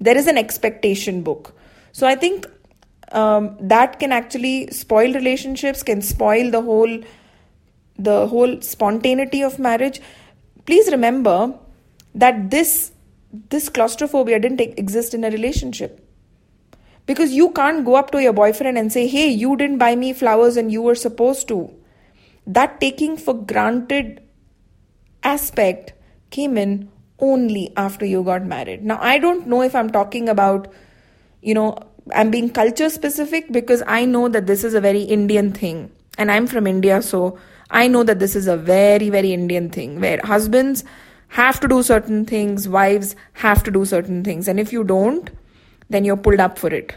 There 0.00 0.16
is 0.16 0.26
an 0.26 0.36
expectation 0.36 1.22
book. 1.22 1.54
So 1.92 2.06
I 2.06 2.14
think 2.14 2.46
um, 3.12 3.56
that 3.60 3.98
can 3.98 4.12
actually 4.12 4.68
spoil 4.68 5.12
relationships, 5.12 5.82
can 5.82 6.02
spoil 6.02 6.50
the 6.50 6.62
whole 6.62 7.00
the 7.98 8.26
whole 8.26 8.60
spontaneity 8.60 9.42
of 9.42 9.58
marriage. 9.58 10.02
Please 10.66 10.90
remember 10.90 11.54
that 12.14 12.50
this 12.50 12.92
this 13.50 13.68
claustrophobia 13.68 14.38
didn't 14.38 14.60
exist 14.60 15.14
in 15.14 15.24
a 15.24 15.30
relationship. 15.30 16.02
Because 17.06 17.32
you 17.32 17.50
can't 17.52 17.84
go 17.84 17.94
up 17.94 18.10
to 18.10 18.20
your 18.20 18.32
boyfriend 18.32 18.76
and 18.76 18.92
say, 18.92 19.06
hey, 19.06 19.28
you 19.28 19.56
didn't 19.56 19.78
buy 19.78 19.94
me 19.94 20.12
flowers 20.12 20.56
and 20.56 20.72
you 20.72 20.82
were 20.82 20.96
supposed 20.96 21.46
to. 21.48 21.72
That 22.46 22.80
taking 22.80 23.16
for 23.16 23.32
granted 23.32 24.22
aspect 25.22 25.92
came 26.30 26.58
in 26.58 26.90
only 27.18 27.72
after 27.76 28.04
you 28.04 28.22
got 28.22 28.44
married. 28.44 28.84
Now, 28.84 28.98
I 29.00 29.18
don't 29.18 29.46
know 29.46 29.62
if 29.62 29.74
I'm 29.74 29.90
talking 29.90 30.28
about, 30.28 30.72
you 31.40 31.54
know, 31.54 31.78
I'm 32.14 32.30
being 32.30 32.50
culture 32.50 32.90
specific 32.90 33.50
because 33.50 33.82
I 33.86 34.04
know 34.04 34.28
that 34.28 34.46
this 34.46 34.64
is 34.64 34.74
a 34.74 34.80
very 34.80 35.02
Indian 35.02 35.52
thing. 35.52 35.90
And 36.18 36.30
I'm 36.30 36.46
from 36.46 36.66
India, 36.66 37.02
so 37.02 37.38
I 37.70 37.88
know 37.88 38.02
that 38.04 38.18
this 38.18 38.36
is 38.36 38.46
a 38.46 38.56
very, 38.56 39.10
very 39.10 39.32
Indian 39.32 39.70
thing 39.70 40.00
where 40.00 40.20
husbands 40.24 40.84
have 41.28 41.60
to 41.60 41.68
do 41.68 41.82
certain 41.82 42.24
things, 42.24 42.68
wives 42.68 43.16
have 43.34 43.62
to 43.64 43.70
do 43.70 43.84
certain 43.84 44.22
things. 44.22 44.48
And 44.48 44.60
if 44.60 44.72
you 44.72 44.84
don't, 44.84 45.30
then 45.90 46.04
you're 46.04 46.16
pulled 46.16 46.40
up 46.40 46.58
for 46.58 46.68
it. 46.72 46.94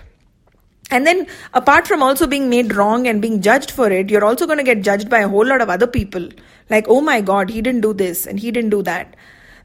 And 0.92 1.06
then, 1.06 1.28
apart 1.54 1.88
from 1.88 2.02
also 2.02 2.26
being 2.26 2.50
made 2.50 2.76
wrong 2.76 3.08
and 3.08 3.22
being 3.22 3.42
judged 3.42 3.72
for 3.72 3.92
it, 3.92 4.10
you're 4.10 4.26
also 4.26 4.48
going 4.48 4.58
to 4.58 4.64
get 4.64 4.82
judged 4.82 5.10
by 5.10 5.20
a 5.20 5.28
whole 5.28 5.46
lot 5.46 5.62
of 5.62 5.70
other 5.70 5.86
people. 5.86 6.28
Like, 6.70 6.86
oh 6.88 7.02
my 7.02 7.22
God, 7.22 7.50
he 7.50 7.62
didn't 7.62 7.82
do 7.82 7.94
this 7.94 8.26
and 8.26 8.40
he 8.40 8.52
didn't 8.52 8.72
do 8.72 8.82
that. 8.84 9.16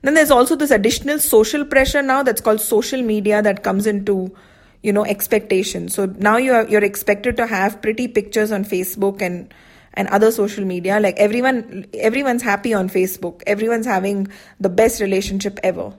Then 0.05 0.13
there's 0.13 0.31
also 0.31 0.55
this 0.55 0.71
additional 0.71 1.19
social 1.19 1.65
pressure 1.65 2.03
now 2.03 2.23
that's 2.23 2.43
called 2.43 2.61
social 2.61 3.01
media 3.01 3.41
that 3.41 3.65
comes 3.65 3.87
into, 3.87 4.37
you 4.83 4.93
know, 4.93 5.05
expectations. 5.05 5.95
So 5.95 6.05
now 6.05 6.37
you're 6.37 6.69
you're 6.69 6.85
expected 6.85 7.39
to 7.39 7.47
have 7.47 7.81
pretty 7.81 8.07
pictures 8.07 8.53
on 8.53 8.67
Facebook 8.67 9.23
and 9.23 9.53
and 9.95 10.09
other 10.09 10.31
social 10.31 10.65
media. 10.67 11.01
Like 11.01 11.17
everyone 11.17 11.87
everyone's 11.95 12.43
happy 12.43 12.75
on 12.75 12.91
Facebook. 12.91 13.43
Everyone's 13.47 13.87
having 13.87 14.29
the 14.61 14.69
best 14.69 15.01
relationship 15.01 15.59
ever. 15.63 15.95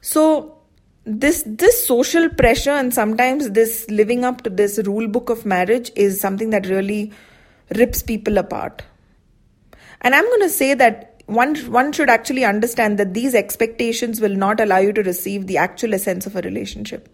So 0.00 0.58
this 1.04 1.42
this 1.44 1.84
social 1.84 2.28
pressure 2.28 2.70
and 2.70 2.94
sometimes 2.94 3.50
this 3.50 3.84
living 3.90 4.24
up 4.24 4.42
to 4.42 4.50
this 4.50 4.78
rule 4.84 5.08
book 5.08 5.28
of 5.28 5.44
marriage 5.44 5.90
is 5.96 6.20
something 6.20 6.50
that 6.50 6.66
really 6.66 7.10
rips 7.76 8.02
people 8.02 8.38
apart 8.38 8.82
and 10.02 10.14
i'm 10.14 10.24
going 10.24 10.42
to 10.42 10.48
say 10.48 10.74
that 10.74 11.11
one 11.26 11.54
one 11.72 11.92
should 11.92 12.10
actually 12.10 12.44
understand 12.44 12.98
that 12.98 13.14
these 13.14 13.34
expectations 13.34 14.20
will 14.20 14.34
not 14.34 14.60
allow 14.60 14.78
you 14.78 14.92
to 14.92 15.02
receive 15.02 15.46
the 15.46 15.56
actual 15.56 15.94
essence 15.94 16.26
of 16.26 16.36
a 16.36 16.42
relationship. 16.42 17.08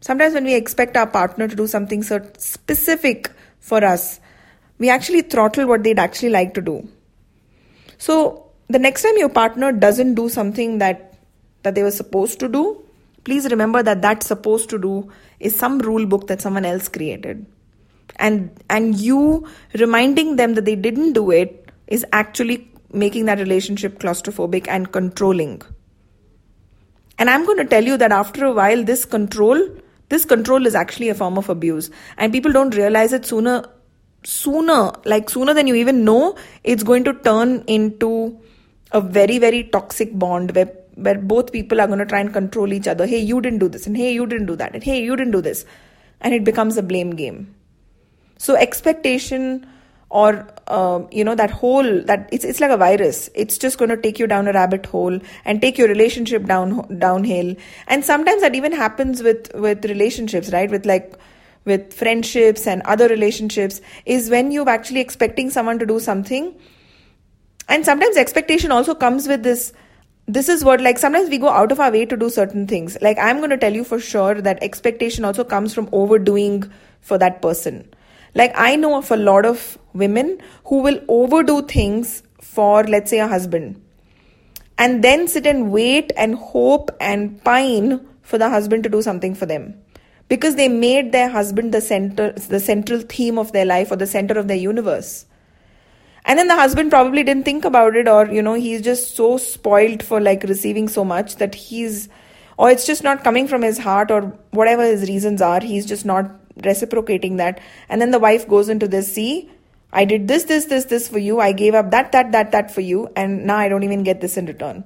Sometimes 0.00 0.34
when 0.34 0.44
we 0.44 0.54
expect 0.54 0.96
our 0.96 1.06
partner 1.06 1.46
to 1.48 1.54
do 1.54 1.66
something 1.66 2.02
so 2.02 2.20
specific 2.38 3.30
for 3.60 3.84
us 3.84 4.20
we 4.78 4.90
actually 4.90 5.22
throttle 5.22 5.68
what 5.68 5.84
they'd 5.84 5.98
actually 5.98 6.30
like 6.30 6.54
to 6.54 6.60
do. 6.60 6.88
So 7.98 8.50
the 8.68 8.80
next 8.80 9.02
time 9.02 9.16
your 9.16 9.28
partner 9.28 9.70
doesn't 9.70 10.14
do 10.14 10.28
something 10.28 10.78
that 10.78 11.14
that 11.62 11.76
they 11.76 11.82
were 11.82 11.92
supposed 11.92 12.40
to 12.40 12.48
do 12.48 12.82
please 13.24 13.50
remember 13.50 13.82
that 13.82 14.02
that's 14.02 14.26
supposed 14.26 14.68
to 14.70 14.78
do 14.78 15.10
is 15.38 15.56
some 15.56 15.78
rule 15.78 16.06
book 16.06 16.26
that 16.26 16.40
someone 16.40 16.64
else 16.64 16.88
created. 16.88 17.46
And 18.16 18.50
and 18.68 18.96
you 18.96 19.48
reminding 19.74 20.36
them 20.36 20.54
that 20.54 20.64
they 20.64 20.76
didn't 20.76 21.12
do 21.12 21.30
it 21.30 21.70
is 21.86 22.04
actually 22.12 22.71
making 22.92 23.26
that 23.26 23.38
relationship 23.38 23.98
claustrophobic 23.98 24.68
and 24.68 24.92
controlling 24.92 25.60
and 27.18 27.30
i'm 27.30 27.44
going 27.44 27.58
to 27.58 27.64
tell 27.64 27.84
you 27.84 27.96
that 27.96 28.12
after 28.12 28.44
a 28.44 28.52
while 28.52 28.84
this 28.84 29.04
control 29.04 29.68
this 30.08 30.24
control 30.24 30.66
is 30.66 30.74
actually 30.74 31.08
a 31.08 31.14
form 31.14 31.38
of 31.38 31.48
abuse 31.48 31.90
and 32.18 32.32
people 32.32 32.52
don't 32.52 32.74
realize 32.74 33.12
it 33.12 33.24
sooner 33.24 33.64
sooner 34.24 34.92
like 35.04 35.28
sooner 35.30 35.54
than 35.54 35.66
you 35.66 35.74
even 35.74 36.04
know 36.04 36.36
it's 36.62 36.82
going 36.82 37.04
to 37.04 37.12
turn 37.12 37.64
into 37.66 38.38
a 38.92 39.00
very 39.00 39.38
very 39.38 39.64
toxic 39.64 40.16
bond 40.18 40.54
where 40.54 40.70
where 40.94 41.18
both 41.18 41.52
people 41.52 41.80
are 41.80 41.86
going 41.86 41.98
to 41.98 42.06
try 42.06 42.20
and 42.20 42.32
control 42.32 42.72
each 42.72 42.86
other. 42.86 43.06
Hey, 43.06 43.18
you 43.18 43.40
didn't 43.40 43.58
do 43.58 43.68
this, 43.68 43.86
and 43.86 43.96
hey, 43.96 44.12
you 44.12 44.26
didn't 44.26 44.46
do 44.46 44.56
that, 44.56 44.74
and 44.74 44.82
hey, 44.82 45.02
you 45.02 45.16
didn't 45.16 45.32
do 45.32 45.40
this. 45.40 45.64
And 46.20 46.34
it 46.34 46.44
becomes 46.44 46.76
a 46.76 46.82
blame 46.82 47.16
game. 47.16 47.54
So, 48.38 48.54
expectation 48.56 49.66
or 50.10 50.48
uh, 50.72 51.06
you 51.10 51.22
know 51.22 51.34
that 51.34 51.50
whole 51.50 51.88
that 52.10 52.28
it's 52.32 52.44
it's 52.44 52.60
like 52.60 52.70
a 52.70 52.76
virus. 52.76 53.28
It's 53.34 53.58
just 53.58 53.78
going 53.78 53.90
to 53.90 53.96
take 53.96 54.18
you 54.18 54.26
down 54.26 54.48
a 54.48 54.52
rabbit 54.52 54.86
hole 54.86 55.18
and 55.44 55.60
take 55.60 55.78
your 55.78 55.88
relationship 55.88 56.46
down 56.46 56.98
downhill. 56.98 57.54
And 57.86 58.04
sometimes 58.04 58.40
that 58.42 58.54
even 58.54 58.72
happens 58.72 59.22
with 59.22 59.54
with 59.54 59.84
relationships 59.84 60.50
right? 60.52 60.70
With 60.70 60.86
like 60.86 61.14
with 61.64 61.92
friendships 61.92 62.66
and 62.66 62.82
other 62.82 63.08
relationships 63.08 63.80
is 64.06 64.30
when 64.30 64.50
you're 64.50 64.68
actually 64.68 65.00
expecting 65.00 65.50
someone 65.50 65.78
to 65.78 65.86
do 65.86 66.00
something. 66.00 66.54
And 67.68 67.84
sometimes 67.84 68.16
expectation 68.16 68.72
also 68.72 68.94
comes 68.94 69.28
with 69.28 69.42
this 69.42 69.72
this 70.26 70.48
is 70.48 70.64
what 70.64 70.80
like 70.80 70.98
sometimes 70.98 71.28
we 71.28 71.36
go 71.36 71.48
out 71.48 71.72
of 71.72 71.80
our 71.80 71.92
way 71.92 72.06
to 72.06 72.16
do 72.16 72.30
certain 72.30 72.66
things. 72.66 72.96
Like 73.02 73.18
i'm 73.18 73.38
going 73.38 73.50
to 73.50 73.64
tell 73.66 73.80
you 73.80 73.84
for 73.84 74.00
sure 74.12 74.40
that 74.50 74.62
expectation 74.62 75.24
also 75.32 75.44
comes 75.44 75.74
from 75.74 75.90
overdoing 75.92 76.70
for 77.00 77.18
that 77.18 77.42
person 77.42 77.91
like 78.34 78.52
i 78.56 78.74
know 78.76 78.96
of 78.96 79.10
a 79.10 79.16
lot 79.16 79.44
of 79.44 79.78
women 79.92 80.38
who 80.64 80.80
will 80.82 81.00
overdo 81.08 81.62
things 81.62 82.22
for 82.40 82.84
let's 82.84 83.10
say 83.10 83.18
a 83.18 83.28
husband 83.28 83.80
and 84.78 85.04
then 85.04 85.28
sit 85.28 85.46
and 85.46 85.70
wait 85.70 86.12
and 86.16 86.34
hope 86.34 86.90
and 87.00 87.42
pine 87.44 88.00
for 88.22 88.38
the 88.38 88.48
husband 88.48 88.82
to 88.84 88.88
do 88.88 89.02
something 89.02 89.34
for 89.34 89.46
them. 89.46 89.74
Because 90.28 90.56
they 90.56 90.68
made 90.68 91.12
their 91.12 91.28
husband 91.28 91.74
the 91.74 91.80
center 91.80 92.32
the 92.32 92.60
central 92.60 93.00
theme 93.00 93.38
of 93.38 93.52
their 93.52 93.66
life 93.66 93.90
or 93.92 93.96
the 93.96 94.06
center 94.06 94.38
of 94.38 94.48
their 94.48 94.56
universe. 94.56 95.26
And 96.24 96.38
then 96.38 96.48
the 96.48 96.56
husband 96.56 96.90
probably 96.90 97.22
didn't 97.22 97.44
think 97.44 97.64
about 97.64 97.96
it 97.96 98.08
or 98.08 98.26
you 98.26 98.42
know 98.42 98.54
he's 98.54 98.80
just 98.80 99.14
so 99.14 99.36
spoiled 99.36 100.02
for 100.02 100.20
like 100.20 100.44
receiving 100.44 100.88
so 100.88 101.04
much 101.04 101.36
that 101.36 101.54
he's 101.54 102.08
or 102.56 102.70
it's 102.70 102.86
just 102.86 103.02
not 103.02 103.24
coming 103.24 103.48
from 103.48 103.62
his 103.62 103.78
heart 103.78 104.10
or 104.10 104.20
whatever 104.50 104.84
his 104.84 105.08
reasons 105.08 105.42
are 105.42 105.60
he's 105.60 105.84
just 105.84 106.04
not 106.04 106.41
reciprocating 106.64 107.36
that. 107.36 107.60
And 107.88 108.00
then 108.00 108.10
the 108.10 108.18
wife 108.18 108.48
goes 108.48 108.68
into 108.68 108.88
this 108.88 109.14
see 109.14 109.50
i 109.94 110.06
did 110.06 110.26
this 110.26 110.44
this 110.44 110.64
this 110.66 110.86
this 110.86 111.06
for 111.06 111.18
you. 111.18 111.38
I 111.38 111.52
gave 111.52 111.74
up 111.74 111.90
that 111.90 112.12
that 112.12 112.32
that 112.32 112.52
that 112.52 112.70
for 112.70 112.80
you 112.80 113.08
and 113.14 113.44
now 113.44 113.58
i 113.58 113.68
don't 113.68 113.82
even 113.82 114.02
get 114.02 114.20
this 114.20 114.36
in 114.36 114.46
return. 114.46 114.84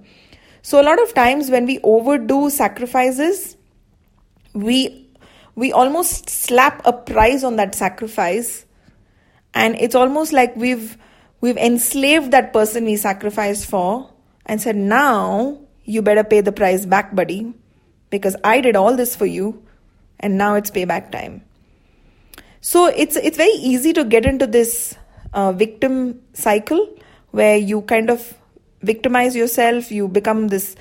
So 0.62 0.80
a 0.80 0.84
lot 0.84 1.00
of 1.00 1.14
times 1.14 1.50
when 1.50 1.64
we 1.64 1.78
overdo 1.82 2.50
sacrifices 2.50 3.56
we 4.52 5.08
we 5.54 5.72
almost 5.72 6.28
slap 6.28 6.82
a 6.84 6.92
price 6.92 7.44
on 7.44 7.56
that 7.56 7.74
sacrifice 7.74 8.66
and 9.54 9.76
it's 9.76 9.94
almost 9.94 10.32
like 10.32 10.56
we've 10.56 10.98
We've 11.40 11.56
enslaved 11.58 12.30
that 12.32 12.52
person 12.52 12.84
we 12.84 12.96
sacrificed 12.96 13.66
for 13.66 14.10
and 14.46 14.60
said, 14.60 14.76
now 14.76 15.60
you 15.84 16.02
better 16.02 16.24
pay 16.24 16.40
the 16.40 16.52
price 16.52 16.86
back, 16.86 17.14
buddy, 17.14 17.54
because 18.10 18.36
I 18.42 18.60
did 18.60 18.74
all 18.74 18.96
this 18.96 19.14
for 19.14 19.26
you 19.26 19.62
and 20.18 20.38
now 20.38 20.54
it's 20.54 20.70
payback 20.70 21.12
time. 21.12 21.42
So 22.66 22.86
it's 22.86 23.14
it's 23.14 23.36
very 23.36 23.58
easy 23.72 23.92
to 23.92 24.02
get 24.04 24.26
into 24.26 24.46
this 24.46 24.96
uh, 25.32 25.52
victim 25.52 26.20
cycle 26.32 26.80
where 27.30 27.56
you 27.56 27.82
kind 27.82 28.10
of 28.10 28.34
victimize 28.82 29.36
yourself, 29.36 29.92
you 29.92 30.08
become 30.08 30.48
this 30.48 30.74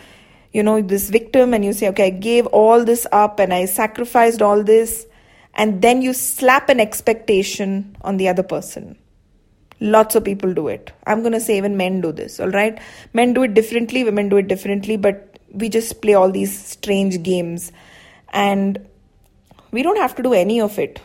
you 0.52 0.64
know 0.64 0.82
this 0.82 1.10
victim 1.12 1.54
and 1.54 1.64
you 1.64 1.74
say 1.74 1.90
okay 1.90 2.08
I 2.08 2.10
gave 2.10 2.48
all 2.48 2.84
this 2.84 3.06
up 3.12 3.40
and 3.40 3.54
I 3.54 3.66
sacrificed 3.66 4.42
all 4.42 4.64
this 4.64 5.06
and 5.54 5.82
then 5.84 6.02
you 6.02 6.14
slap 6.14 6.70
an 6.70 6.80
expectation 6.80 7.96
on 8.02 8.18
the 8.18 8.30
other 8.30 8.44
person 8.44 8.98
Lots 9.80 10.16
of 10.16 10.24
people 10.24 10.54
do 10.54 10.68
it. 10.70 10.92
I'm 11.06 11.22
to 11.24 11.40
say 11.40 11.58
even 11.58 11.76
men 11.78 12.00
do 12.02 12.12
this, 12.12 12.40
all 12.40 12.50
right? 12.50 12.80
Men 13.14 13.34
do 13.34 13.44
it 13.44 13.54
differently, 13.54 14.04
women 14.04 14.30
do 14.30 14.38
it 14.38 14.48
differently, 14.48 14.96
but 14.96 15.38
we 15.52 15.68
just 15.68 16.02
play 16.02 16.14
all 16.14 16.32
these 16.32 16.58
strange 16.58 17.22
games. 17.24 17.74
And 18.30 18.88
we 19.72 19.84
don't 19.84 19.98
have 19.98 20.16
to 20.16 20.24
do 20.24 20.34
any 20.34 20.62
of 20.62 20.80
it. 20.80 21.02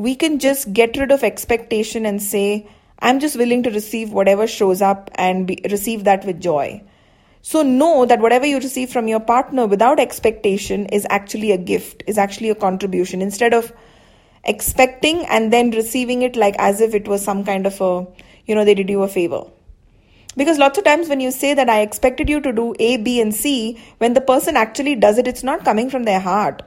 We 0.00 0.16
can 0.16 0.38
just 0.38 0.72
get 0.72 0.96
rid 0.96 1.10
of 1.12 1.22
expectation 1.22 2.06
and 2.06 2.22
say, 2.22 2.66
I'm 3.00 3.20
just 3.20 3.36
willing 3.36 3.64
to 3.64 3.70
receive 3.70 4.12
whatever 4.12 4.46
shows 4.46 4.80
up 4.80 5.10
and 5.16 5.46
be, 5.46 5.60
receive 5.70 6.04
that 6.04 6.24
with 6.24 6.40
joy. 6.40 6.82
So 7.42 7.60
know 7.60 8.06
that 8.06 8.20
whatever 8.20 8.46
you 8.46 8.56
receive 8.60 8.90
from 8.90 9.08
your 9.08 9.20
partner 9.20 9.66
without 9.66 10.00
expectation 10.00 10.86
is 10.86 11.06
actually 11.10 11.50
a 11.50 11.58
gift, 11.58 12.02
is 12.06 12.16
actually 12.16 12.48
a 12.48 12.54
contribution. 12.54 13.20
Instead 13.20 13.52
of 13.52 13.74
expecting 14.42 15.26
and 15.26 15.52
then 15.52 15.70
receiving 15.70 16.22
it 16.22 16.34
like 16.34 16.56
as 16.58 16.80
if 16.80 16.94
it 16.94 17.06
was 17.06 17.22
some 17.22 17.44
kind 17.44 17.66
of 17.66 17.78
a, 17.82 18.06
you 18.46 18.54
know, 18.54 18.64
they 18.64 18.74
did 18.74 18.88
you 18.88 19.02
a 19.02 19.08
favor. 19.08 19.44
Because 20.34 20.56
lots 20.56 20.78
of 20.78 20.84
times 20.84 21.10
when 21.10 21.20
you 21.20 21.30
say 21.30 21.52
that 21.52 21.68
I 21.68 21.82
expected 21.82 22.30
you 22.30 22.40
to 22.40 22.52
do 22.54 22.74
A, 22.78 22.96
B, 22.96 23.20
and 23.20 23.34
C, 23.34 23.78
when 23.98 24.14
the 24.14 24.22
person 24.22 24.56
actually 24.56 24.94
does 24.94 25.18
it, 25.18 25.28
it's 25.28 25.42
not 25.42 25.62
coming 25.62 25.90
from 25.90 26.04
their 26.04 26.20
heart. 26.20 26.62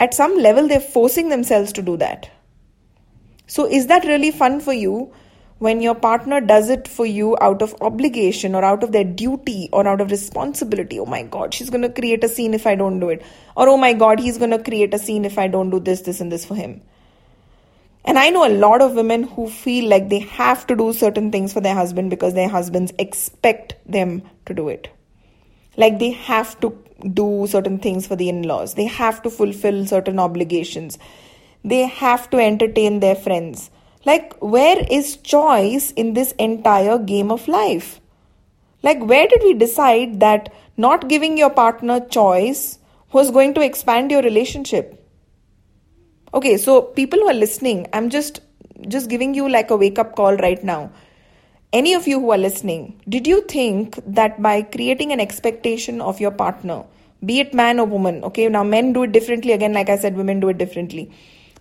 At 0.00 0.14
some 0.14 0.38
level, 0.38 0.66
they're 0.66 0.80
forcing 0.80 1.28
themselves 1.28 1.72
to 1.74 1.82
do 1.82 1.98
that. 1.98 2.30
So, 3.46 3.66
is 3.66 3.86
that 3.88 4.04
really 4.04 4.30
fun 4.30 4.60
for 4.60 4.72
you 4.72 5.12
when 5.58 5.82
your 5.82 5.94
partner 5.94 6.40
does 6.40 6.70
it 6.70 6.88
for 6.88 7.04
you 7.04 7.36
out 7.38 7.60
of 7.60 7.74
obligation 7.82 8.54
or 8.54 8.64
out 8.64 8.82
of 8.82 8.92
their 8.92 9.04
duty 9.04 9.68
or 9.74 9.86
out 9.86 10.00
of 10.00 10.10
responsibility? 10.10 10.98
Oh 10.98 11.04
my 11.04 11.22
god 11.22 11.52
she's 11.52 11.68
going 11.68 11.82
to 11.82 11.90
create 11.90 12.24
a 12.24 12.28
scene 12.28 12.54
if 12.54 12.66
i 12.66 12.74
don't 12.74 12.98
do 12.98 13.10
it. 13.10 13.22
Or 13.56 13.68
oh 13.68 13.76
my 13.76 13.92
god 13.92 14.20
he's 14.20 14.38
going 14.38 14.52
to 14.52 14.62
create 14.62 14.94
a 14.94 14.98
scene 14.98 15.26
if 15.26 15.36
i 15.36 15.48
don't 15.48 15.68
do 15.70 15.80
this 15.80 16.00
this 16.02 16.20
and 16.22 16.32
this 16.32 16.46
for 16.46 16.54
him. 16.54 16.80
And 18.06 18.18
i 18.18 18.30
know 18.30 18.46
a 18.48 18.56
lot 18.64 18.80
of 18.80 18.94
women 18.94 19.24
who 19.24 19.50
feel 19.50 19.86
like 19.86 20.08
they 20.08 20.20
have 20.20 20.66
to 20.68 20.76
do 20.76 20.94
certain 20.94 21.30
things 21.30 21.52
for 21.52 21.60
their 21.60 21.74
husband 21.74 22.08
because 22.08 22.32
their 22.32 22.48
husbands 22.48 22.92
expect 22.98 23.74
them 23.84 24.22
to 24.46 24.54
do 24.54 24.70
it. 24.70 24.88
Like 25.76 25.98
they 25.98 26.12
have 26.12 26.58
to 26.60 26.70
do 27.00 27.46
certain 27.48 27.78
things 27.78 28.06
for 28.06 28.16
the 28.16 28.28
in-laws. 28.28 28.74
They 28.74 28.86
have 28.86 29.22
to 29.22 29.30
fulfill 29.30 29.86
certain 29.86 30.18
obligations. 30.18 30.98
They 31.64 31.86
have 31.86 32.30
to 32.30 32.38
entertain 32.38 33.00
their 33.00 33.14
friends. 33.14 33.70
Like, 34.04 34.34
where 34.40 34.78
is 34.90 35.16
choice 35.16 35.90
in 35.92 36.14
this 36.14 36.32
entire 36.32 36.98
game 36.98 37.30
of 37.30 37.48
life? 37.48 38.00
Like, 38.82 39.04
where 39.04 39.28
did 39.28 39.42
we 39.42 39.54
decide 39.54 40.20
that 40.20 40.52
not 40.76 41.08
giving 41.08 41.36
your 41.36 41.50
partner 41.50 42.00
choice 42.00 42.78
who's 43.10 43.30
going 43.30 43.54
to 43.54 43.60
expand 43.60 44.10
your 44.10 44.22
relationship? 44.22 44.96
Okay 46.32 46.56
so 46.56 46.82
people 46.82 47.18
who 47.18 47.28
are 47.28 47.34
listening 47.34 47.86
i'm 47.92 48.08
just 48.08 48.40
just 48.88 49.10
giving 49.10 49.34
you 49.34 49.48
like 49.48 49.70
a 49.70 49.76
wake 49.76 49.98
up 49.98 50.14
call 50.14 50.36
right 50.36 50.62
now 50.62 50.90
any 51.72 51.94
of 51.94 52.06
you 52.08 52.20
who 52.20 52.30
are 52.30 52.38
listening 52.38 53.00
did 53.08 53.26
you 53.26 53.40
think 53.42 53.98
that 54.06 54.40
by 54.42 54.60
creating 54.62 55.12
an 55.12 55.20
expectation 55.20 56.00
of 56.00 56.20
your 56.20 56.30
partner 56.30 56.82
be 57.24 57.38
it 57.40 57.52
man 57.52 57.78
or 57.78 57.86
woman 57.86 58.22
okay 58.24 58.48
now 58.48 58.62
men 58.64 58.92
do 58.92 59.02
it 59.02 59.12
differently 59.12 59.52
again 59.52 59.72
like 59.72 59.88
i 59.88 59.96
said 59.96 60.16
women 60.16 60.40
do 60.40 60.48
it 60.48 60.58
differently. 60.58 61.10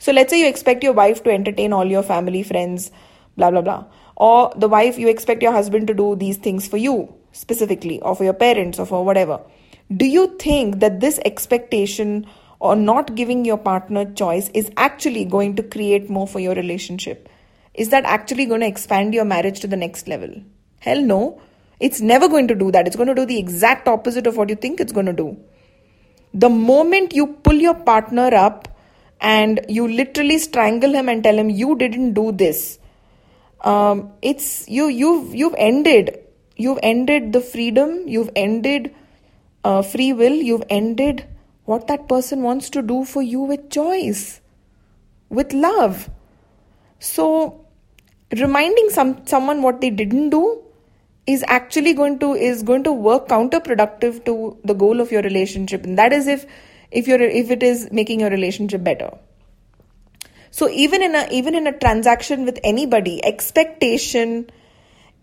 So 0.01 0.13
let's 0.13 0.31
say 0.31 0.39
you 0.39 0.47
expect 0.47 0.81
your 0.81 0.93
wife 0.93 1.23
to 1.23 1.29
entertain 1.29 1.73
all 1.73 1.85
your 1.85 2.03
family 2.03 2.41
friends 2.41 2.91
blah 3.35 3.51
blah 3.51 3.61
blah. 3.61 3.85
Or 4.15 4.53
the 4.55 4.69
wife 4.69 4.97
you 4.97 5.09
expect 5.09 5.41
your 5.43 5.51
husband 5.51 5.87
to 5.87 5.93
do 5.93 6.15
these 6.15 6.37
things 6.37 6.67
for 6.67 6.77
you 6.77 7.13
specifically 7.31 8.01
or 8.01 8.15
for 8.15 8.23
your 8.23 8.33
parents 8.33 8.79
or 8.79 8.85
for 8.85 9.03
whatever. 9.03 9.41
Do 9.95 10.05
you 10.05 10.37
think 10.37 10.79
that 10.79 11.01
this 11.01 11.19
expectation 11.25 12.25
or 12.59 12.75
not 12.75 13.15
giving 13.15 13.43
your 13.43 13.57
partner 13.57 14.05
choice 14.13 14.49
is 14.53 14.71
actually 14.77 15.25
going 15.25 15.55
to 15.57 15.63
create 15.63 16.09
more 16.09 16.27
for 16.27 16.39
your 16.39 16.55
relationship? 16.55 17.27
Is 17.73 17.89
that 17.89 18.05
actually 18.05 18.45
going 18.45 18.61
to 18.61 18.67
expand 18.67 19.13
your 19.13 19.25
marriage 19.25 19.59
to 19.61 19.67
the 19.67 19.77
next 19.77 20.07
level? 20.07 20.29
Hell 20.79 21.01
no. 21.01 21.41
It's 21.79 22.01
never 22.01 22.27
going 22.27 22.47
to 22.49 22.55
do 22.55 22.71
that. 22.71 22.87
It's 22.87 22.95
going 22.95 23.07
to 23.07 23.15
do 23.15 23.25
the 23.25 23.37
exact 23.39 23.87
opposite 23.87 24.27
of 24.27 24.37
what 24.37 24.49
you 24.49 24.55
think 24.55 24.79
it's 24.79 24.91
going 24.91 25.05
to 25.05 25.13
do. 25.13 25.37
The 26.33 26.49
moment 26.49 27.13
you 27.13 27.27
pull 27.27 27.55
your 27.55 27.73
partner 27.73 28.33
up 28.33 28.67
and 29.21 29.65
you 29.69 29.87
literally 29.87 30.37
strangle 30.37 30.93
him 30.93 31.09
and 31.09 31.23
tell 31.23 31.37
him 31.37 31.49
you 31.49 31.75
didn't 31.75 32.13
do 32.13 32.31
this, 32.31 32.79
um, 33.61 34.11
it's 34.21 34.67
you 34.67 34.87
you've 34.87 35.35
you've 35.35 35.55
ended 35.57 36.19
you've 36.55 36.79
ended 36.81 37.33
the 37.33 37.41
freedom 37.41 38.07
you've 38.07 38.29
ended 38.33 38.95
uh, 39.65 39.81
free 39.81 40.13
will 40.13 40.31
you've 40.31 40.63
ended 40.69 41.25
what 41.69 41.85
that 41.85 42.09
person 42.09 42.41
wants 42.41 42.71
to 42.71 42.81
do 42.81 43.05
for 43.05 43.21
you 43.21 43.41
with 43.41 43.69
choice, 43.69 44.41
with 45.29 45.53
love. 45.53 46.09
So, 46.99 47.65
reminding 48.37 48.89
some 48.89 49.25
someone 49.25 49.61
what 49.61 49.81
they 49.81 49.89
didn't 49.89 50.29
do 50.29 50.61
is 51.25 51.43
actually 51.47 51.93
going 51.93 52.19
to 52.19 52.33
is 52.33 52.63
going 52.63 52.83
to 52.83 52.91
work 52.91 53.27
counterproductive 53.27 54.23
to 54.25 54.57
the 54.63 54.73
goal 54.73 54.99
of 54.99 55.11
your 55.11 55.21
relationship, 55.21 55.83
and 55.83 55.97
that 55.97 56.13
is 56.13 56.27
if 56.27 56.45
if 56.91 57.07
you're 57.07 57.21
if 57.21 57.51
it 57.51 57.63
is 57.63 57.89
making 57.91 58.19
your 58.19 58.29
relationship 58.29 58.83
better. 58.83 59.11
So 60.51 60.69
even 60.69 61.03
in 61.03 61.15
a 61.15 61.27
even 61.31 61.55
in 61.55 61.67
a 61.67 61.77
transaction 61.77 62.45
with 62.45 62.59
anybody, 62.63 63.23
expectation 63.23 64.49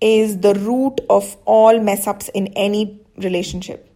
is 0.00 0.38
the 0.38 0.54
root 0.54 1.00
of 1.10 1.36
all 1.44 1.80
mess 1.80 2.06
ups 2.06 2.28
in 2.28 2.48
any 2.48 3.00
relationship. 3.16 3.90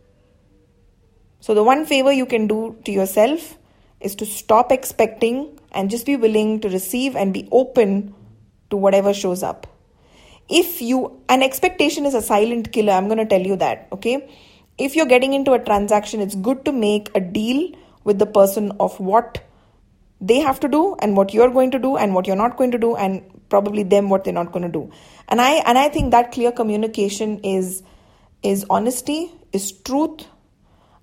So, 1.41 1.55
the 1.55 1.63
one 1.63 1.87
favor 1.87 2.13
you 2.13 2.27
can 2.27 2.47
do 2.47 2.77
to 2.85 2.93
yourself 2.93 3.57
is 4.01 4.15
to 4.17 4.27
stop 4.27 4.73
expecting 4.73 5.59
and 5.73 5.91
just 5.91 6.07
be 6.07 6.17
willing 6.17 6.61
to 6.61 6.69
receive 6.69 7.17
and 7.17 7.33
be 7.33 7.49
open 7.50 8.15
to 8.71 8.77
whatever 8.77 9.12
shows 9.12 9.43
up. 9.43 9.67
If 10.49 10.83
you, 10.83 11.21
an 11.29 11.43
expectation 11.43 12.07
is 12.07 12.15
a 12.15 12.23
silent 12.23 12.73
killer, 12.73 12.93
I'm 12.93 13.07
going 13.07 13.19
to 13.19 13.27
tell 13.27 13.41
you 13.41 13.57
that, 13.57 13.89
okay? 13.93 14.29
If 14.79 14.97
you're 14.97 15.07
getting 15.07 15.33
into 15.35 15.53
a 15.53 15.59
transaction, 15.59 16.21
it's 16.21 16.35
good 16.35 16.65
to 16.65 16.73
make 16.73 17.11
a 17.15 17.21
deal 17.21 17.73
with 18.05 18.19
the 18.19 18.27
person 18.27 18.73
of 18.81 18.99
what 18.99 19.44
they 20.21 20.40
have 20.40 20.61
to 20.61 20.68
do 20.68 20.97
and 21.01 21.16
what 21.16 21.33
you're 21.33 21.51
going 21.51 21.71
to 21.71 21.79
do 21.79 21.97
and 21.97 22.14
what 22.14 22.27
you're 22.27 22.37
not 22.37 22.57
going 22.57 22.71
to 22.71 22.79
do 22.79 22.97
and 22.97 23.23
probably 23.49 23.83
them 23.83 24.11
what 24.11 24.25
they're 24.25 24.35
not 24.35 24.53
going 24.53 24.62
to 24.62 24.68
do 24.68 24.90
and 25.29 25.40
i 25.40 25.53
and 25.66 25.79
i 25.79 25.88
think 25.88 26.11
that 26.11 26.31
clear 26.31 26.53
communication 26.53 27.38
is 27.42 27.83
is 28.42 28.64
honesty 28.71 29.33
is 29.53 29.73
truth 29.73 30.27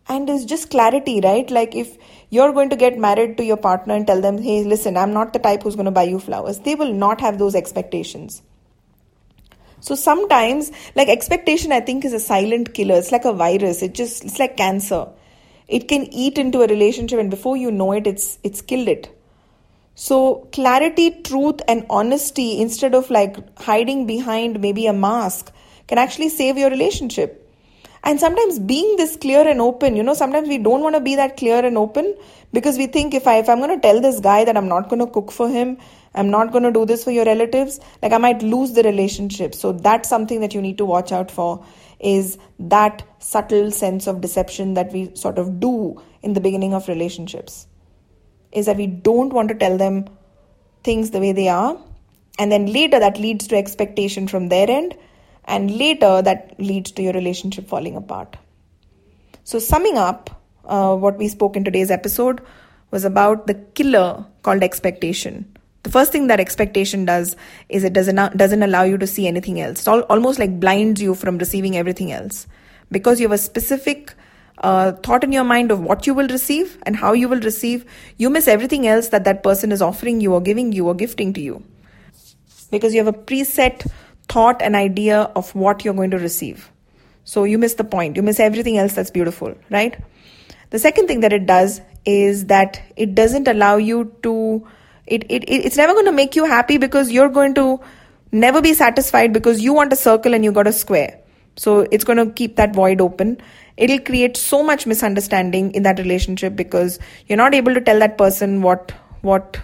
and 0.10 0.30
it's 0.30 0.46
just 0.46 0.70
clarity, 0.70 1.20
right? 1.22 1.50
Like 1.50 1.76
if 1.76 1.98
you're 2.30 2.54
going 2.54 2.70
to 2.70 2.76
get 2.76 2.98
married 2.98 3.38
to 3.38 3.44
your 3.44 3.58
partner 3.58 3.94
and 3.94 4.08
tell 4.08 4.22
them, 4.22 4.38
hey, 4.38 4.64
listen, 4.64 4.98
I'm 4.98 5.14
not 5.14 5.34
the 5.34 5.40
type 5.40 5.64
who's 5.64 5.76
going 5.76 5.86
to 5.86 5.92
buy 5.92 6.04
you 6.04 6.20
flowers, 6.20 6.60
they 6.60 6.76
will 6.76 6.94
not 6.94 7.22
have 7.22 7.38
those 7.38 7.56
expectations. 7.56 8.42
So 9.80 9.96
sometimes, 9.96 10.72
like 10.96 11.08
expectation, 11.08 11.72
I 11.72 11.82
think 11.82 12.04
is 12.04 12.14
a 12.14 12.20
silent 12.20 12.74
killer. 12.74 12.96
It's 12.96 13.12
like 13.12 13.26
a 13.26 13.34
virus. 13.34 13.84
It 13.84 13.94
just, 13.94 14.26
it's 14.26 14.40
like 14.40 14.58
cancer. 14.58 15.08
It 15.68 15.88
can 15.88 16.12
eat 16.14 16.38
into 16.38 16.62
a 16.62 16.68
relationship, 16.68 17.20
and 17.20 17.30
before 17.30 17.58
you 17.58 17.70
know 17.72 17.92
it, 17.92 18.08
it's 18.08 18.40
it's 18.44 18.62
killed 18.62 18.88
it. 18.88 19.10
So 19.96 20.48
clarity, 20.52 21.22
truth, 21.22 21.60
and 21.68 21.86
honesty, 21.90 22.62
instead 22.62 22.96
of 22.96 23.10
like 23.10 23.60
hiding 23.60 24.08
behind 24.08 24.62
maybe 24.62 24.88
a 24.88 24.94
mask, 24.94 25.52
can 25.88 25.98
actually 25.98 26.30
save 26.30 26.58
your 26.58 26.70
relationship 26.70 27.47
and 28.04 28.20
sometimes 28.20 28.60
being 28.60 28.96
this 28.98 29.16
clear 29.18 29.48
and 29.48 29.62
open 29.62 29.96
you 29.96 30.04
know 30.04 30.14
sometimes 30.14 30.48
we 30.48 30.58
don't 30.58 30.82
want 30.82 30.96
to 30.96 31.02
be 31.02 31.16
that 31.16 31.38
clear 31.38 31.64
and 31.66 31.78
open 31.78 32.16
because 32.54 32.78
we 32.78 32.88
think 32.88 33.14
if 33.14 33.28
i 33.28 33.38
if 33.38 33.50
i'm 33.50 33.60
going 33.60 33.76
to 33.76 33.82
tell 33.88 34.00
this 34.02 34.20
guy 34.20 34.44
that 34.46 34.58
i'm 34.58 34.68
not 34.68 34.90
going 34.90 35.00
to 35.00 35.08
cook 35.08 35.32
for 35.32 35.50
him 35.50 35.78
i'm 36.16 36.30
not 36.30 36.52
going 36.52 36.64
to 36.64 36.72
do 36.72 36.86
this 36.86 37.04
for 37.04 37.12
your 37.12 37.26
relatives 37.26 37.80
like 38.02 38.14
i 38.14 38.18
might 38.18 38.42
lose 38.42 38.74
the 38.74 38.84
relationship. 38.84 39.56
So 39.56 39.72
that's 39.72 40.10
something 40.10 40.42
that 40.42 40.54
you 40.54 40.62
need 40.62 40.78
to 40.78 40.86
watch 40.86 41.12
out 41.12 41.32
for 41.32 41.66
is 42.00 42.38
that 42.60 43.04
subtle 43.20 43.72
sense 43.72 44.08
of 44.08 44.22
deception 44.22 44.76
that 44.76 44.92
we 44.92 45.16
sort 45.16 45.40
of 45.40 45.60
do 45.60 46.02
in 46.22 46.34
the 46.34 46.42
beginning 46.42 46.74
of 46.74 46.88
relationships. 46.88 47.68
Is 48.52 48.68
that 48.68 48.78
we 48.78 48.88
don't 48.88 49.34
want 49.34 49.50
to 49.50 49.56
tell 49.56 49.78
them 49.78 50.06
things 50.84 51.12
the 51.12 51.20
way 51.20 51.32
they 51.32 51.48
are 51.50 51.78
and 52.40 52.52
then 52.52 52.68
later 52.68 53.00
that 53.00 53.20
leads 53.20 53.48
to 53.48 53.58
expectation 53.58 54.28
from 54.28 54.50
their 54.50 54.70
end 54.70 54.96
and 55.48 55.72
later 55.72 56.22
that 56.22 56.54
leads 56.60 56.92
to 56.92 57.02
your 57.02 57.14
relationship 57.14 57.68
falling 57.68 57.96
apart. 57.96 58.38
So, 59.44 59.60
summing 59.60 59.98
up, 59.98 60.30
uh, 60.66 60.96
what 60.96 61.18
we 61.18 61.30
spoke 61.30 61.56
in 61.56 61.64
today's 61.64 61.90
episode 61.90 62.42
was 62.92 63.06
about 63.06 63.48
the 63.48 63.54
killer 63.54 64.26
called 64.44 64.62
expectation. 64.62 65.58
The 65.84 65.92
first 65.92 66.12
thing 66.12 66.28
that 66.28 66.42
expectation 66.42 67.06
does 67.06 67.38
is 67.70 67.86
it 67.86 67.94
doesn't 67.94 68.38
doesn't 68.38 68.62
allow 68.62 68.84
you 68.84 68.98
to 68.98 69.08
see 69.08 69.26
anything 69.26 69.62
else. 69.62 69.88
It 69.88 69.88
almost 69.88 70.38
like 70.38 70.60
blinds 70.60 71.02
you 71.02 71.16
from 71.16 71.38
receiving 71.38 71.78
everything 71.78 72.12
else 72.12 72.46
because 72.92 73.22
you 73.22 73.28
have 73.28 73.36
a 73.36 73.38
specific 73.38 74.14
uh, 74.58 74.92
thought 74.92 75.24
in 75.24 75.32
your 75.32 75.46
mind 75.46 75.72
of 75.72 75.80
what 75.80 76.08
you 76.08 76.14
will 76.14 76.28
receive 76.28 76.78
and 76.84 76.98
how 76.98 77.14
you 77.14 77.30
will 77.30 77.40
receive. 77.40 77.86
You 78.18 78.30
miss 78.30 78.50
everything 78.50 78.86
else 78.86 79.10
that 79.10 79.24
that 79.24 79.44
person 79.44 79.72
is 79.72 79.82
offering 79.82 80.20
you 80.20 80.34
or 80.34 80.42
giving 80.42 80.74
you 80.74 80.88
or 80.88 80.96
gifting 80.96 81.32
to 81.34 81.40
you 81.40 81.64
because 82.72 82.94
you 82.94 83.04
have 83.04 83.14
a 83.14 83.18
preset 83.18 83.90
thought 84.30 84.62
and 84.62 84.76
idea 84.76 85.22
of 85.36 85.54
what 85.56 85.84
you're 85.84 85.94
going 85.94 86.12
to 86.12 86.18
receive. 86.18 86.72
So 87.24 87.44
you 87.44 87.58
miss 87.58 87.76
the 87.76 87.84
point. 87.84 88.16
You 88.16 88.24
miss 88.24 88.40
everything 88.40 88.78
else 88.78 88.94
that's 88.94 89.12
beautiful, 89.12 89.56
right? 89.70 89.98
The 90.70 90.80
second 90.80 91.08
thing 91.08 91.22
that 91.22 91.34
it 91.34 91.46
does 91.46 91.82
is 92.06 92.46
that 92.46 92.82
it 92.96 93.16
doesn't 93.16 93.48
allow 93.48 93.78
you 93.78 94.16
to, 94.24 94.66
it, 95.06 95.24
it, 95.30 95.50
it's 95.50 95.78
never 95.78 95.94
going 95.94 96.06
to 96.06 96.12
make 96.12 96.36
you 96.36 96.46
happy 96.46 96.78
because 96.78 97.12
you're 97.12 97.30
going 97.30 97.54
to 97.56 97.80
never 98.32 98.62
be 98.62 98.74
satisfied 98.74 99.34
because 99.34 99.62
you 99.62 99.74
want 99.74 99.94
a 99.94 99.96
circle 99.96 100.34
and 100.34 100.44
you 100.44 100.52
got 100.52 100.68
a 100.68 100.74
square. 100.74 101.20
So 101.56 101.88
it's 101.92 102.04
going 102.04 102.18
to 102.18 102.32
keep 102.32 102.56
that 102.58 102.74
void 102.74 103.02
open. 103.02 103.42
It'll 103.78 104.00
create 104.00 104.38
so 104.38 104.64
much 104.64 104.86
misunderstanding 104.86 105.72
in 105.74 105.84
that 105.84 106.00
relationship 106.00 106.56
because 106.56 107.00
you're 107.28 107.38
not 107.38 107.54
able 107.54 107.74
to 107.74 107.82
tell 107.82 108.00
that 108.00 108.18
person 108.18 108.62
what 108.62 108.94
what 109.22 109.60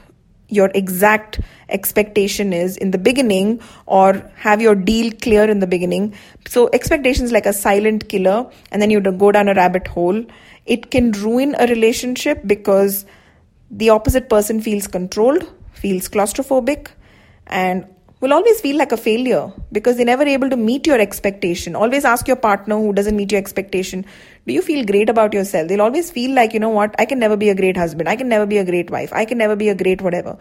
your 0.49 0.71
exact 0.75 1.39
expectation 1.69 2.53
is 2.53 2.77
in 2.77 2.91
the 2.91 2.97
beginning 2.97 3.61
or 3.85 4.31
have 4.35 4.61
your 4.61 4.75
deal 4.75 5.11
clear 5.21 5.49
in 5.49 5.59
the 5.59 5.67
beginning. 5.67 6.13
So, 6.47 6.69
expectations 6.73 7.31
like 7.31 7.45
a 7.45 7.53
silent 7.53 8.09
killer, 8.09 8.49
and 8.71 8.81
then 8.81 8.89
you 8.89 9.01
go 9.01 9.31
down 9.31 9.47
a 9.47 9.53
rabbit 9.53 9.87
hole. 9.87 10.23
It 10.65 10.91
can 10.91 11.11
ruin 11.11 11.55
a 11.59 11.67
relationship 11.67 12.41
because 12.45 13.05
the 13.71 13.89
opposite 13.89 14.29
person 14.29 14.61
feels 14.61 14.87
controlled, 14.87 15.51
feels 15.73 16.07
claustrophobic, 16.07 16.89
and 17.47 17.85
will 18.23 18.31
always 18.31 18.61
feel 18.61 18.77
like 18.77 18.93
a 18.93 18.97
failure 19.05 19.51
because 19.73 19.97
they're 19.97 20.05
never 20.05 20.23
able 20.23 20.49
to 20.49 20.55
meet 20.55 20.87
your 20.87 20.97
expectation. 20.97 21.75
Always 21.75 22.05
ask 22.05 22.25
your 22.25 22.37
partner 22.37 22.77
who 22.77 22.93
doesn't 22.93 23.17
meet 23.17 23.33
your 23.33 23.39
expectation, 23.39 24.05
do 24.47 24.53
you 24.53 24.61
feel 24.61 24.85
great 24.85 25.09
about 25.09 25.33
yourself? 25.33 25.67
They'll 25.67 25.81
always 25.81 26.09
feel 26.09 26.33
like, 26.33 26.53
you 26.53 26.61
know 26.61 26.69
what, 26.69 26.95
I 26.97 27.03
can 27.03 27.19
never 27.19 27.35
be 27.35 27.49
a 27.49 27.55
great 27.55 27.75
husband. 27.75 28.07
I 28.07 28.15
can 28.15 28.29
never 28.29 28.45
be 28.45 28.59
a 28.59 28.63
great 28.63 28.89
wife. 28.89 29.11
I 29.11 29.25
can 29.25 29.37
never 29.37 29.57
be 29.57 29.67
a 29.67 29.75
great 29.75 30.01
whatever. 30.01 30.37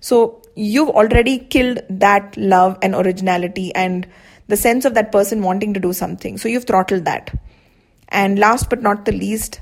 So 0.00 0.40
you've 0.54 0.88
already 0.88 1.38
killed 1.38 1.80
that 1.90 2.34
love 2.38 2.78
and 2.80 2.94
originality 2.94 3.74
and 3.74 4.08
the 4.48 4.56
sense 4.56 4.86
of 4.86 4.94
that 4.94 5.12
person 5.12 5.42
wanting 5.42 5.74
to 5.74 5.80
do 5.80 5.92
something. 5.92 6.38
So 6.38 6.48
you've 6.48 6.64
throttled 6.64 7.04
that. 7.04 7.38
And 8.08 8.38
last 8.38 8.70
but 8.70 8.80
not 8.80 9.04
the 9.04 9.12
least, 9.12 9.60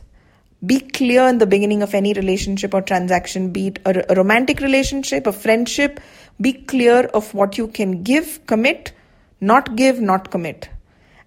be 0.65 0.81
clear 0.81 1.29
in 1.29 1.39
the 1.39 1.47
beginning 1.47 1.83
of 1.83 1.95
any 1.95 2.13
relationship 2.15 2.73
or 2.73 2.81
transaction, 2.81 3.51
be 3.51 3.69
it 3.69 3.79
a, 3.85 4.13
a 4.13 4.15
romantic 4.15 4.61
relationship, 4.61 5.27
a 5.27 5.33
friendship, 5.33 6.01
be 6.41 6.53
clear 6.53 7.05
of 7.15 7.33
what 7.35 7.59
you 7.59 7.69
can 7.69 8.03
give, 8.03 8.47
commit, 8.47 8.93
not 9.41 9.77
give, 9.77 10.01
not 10.01 10.31
commit. 10.31 10.69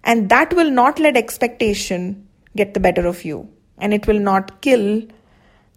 And 0.04 0.28
that 0.28 0.54
will 0.54 0.70
not 0.70 0.98
let 0.98 1.16
expectation 1.16 2.28
get 2.56 2.74
the 2.74 2.80
better 2.80 3.06
of 3.06 3.24
you. 3.24 3.48
And 3.78 3.94
it 3.94 4.06
will 4.06 4.18
not 4.20 4.60
kill 4.60 5.02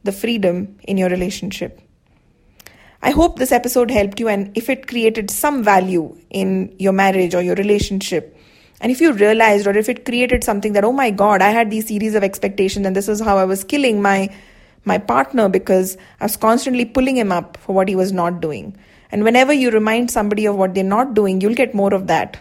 the 0.04 0.12
freedom 0.12 0.78
in 0.84 0.98
your 0.98 1.10
relationship. 1.10 1.80
I 3.04 3.12
hope 3.12 3.40
this 3.40 3.52
episode 3.52 3.90
helped 3.90 4.20
you, 4.20 4.28
and 4.28 4.52
if 4.56 4.70
it 4.70 4.88
created 4.88 5.32
some 5.32 5.64
value 5.64 6.16
in 6.30 6.76
your 6.78 6.94
marriage 6.94 7.34
or 7.34 7.42
your 7.42 7.56
relationship, 7.56 8.38
And 8.82 8.92
if 8.92 9.00
you 9.00 9.14
realized 9.14 9.68
or 9.68 9.78
if 9.78 9.88
it 9.90 10.06
created 10.06 10.44
something 10.44 10.74
that, 10.74 10.84
oh 10.84 10.92
my 10.92 11.12
God, 11.12 11.42
I 11.42 11.50
had 11.52 11.70
these 11.70 11.88
series 11.88 12.16
of 12.16 12.24
expectations 12.24 12.86
and 12.86 12.96
this 12.96 13.08
is 13.08 13.22
how 13.22 13.38
I 13.38 13.46
was 13.46 13.64
killing 13.64 14.02
my 14.02 14.30
my 14.84 14.98
partner 14.98 15.48
because 15.48 15.96
I 16.20 16.26
was 16.26 16.36
constantly 16.36 16.86
pulling 16.86 17.16
him 17.16 17.32
up 17.32 17.56
for 17.58 17.76
what 17.76 17.88
he 17.88 17.96
was 17.96 18.12
not 18.12 18.42
doing. 18.42 18.76
And 19.12 19.24
whenever 19.24 19.54
you 19.54 19.72
remind 19.72 20.10
somebody 20.10 20.46
of 20.46 20.56
what 20.56 20.74
they're 20.74 20.84
not 20.84 21.14
doing, 21.14 21.42
you'll 21.42 21.56
get 21.56 21.74
more 21.74 21.94
of 21.94 22.08
that. 22.08 22.40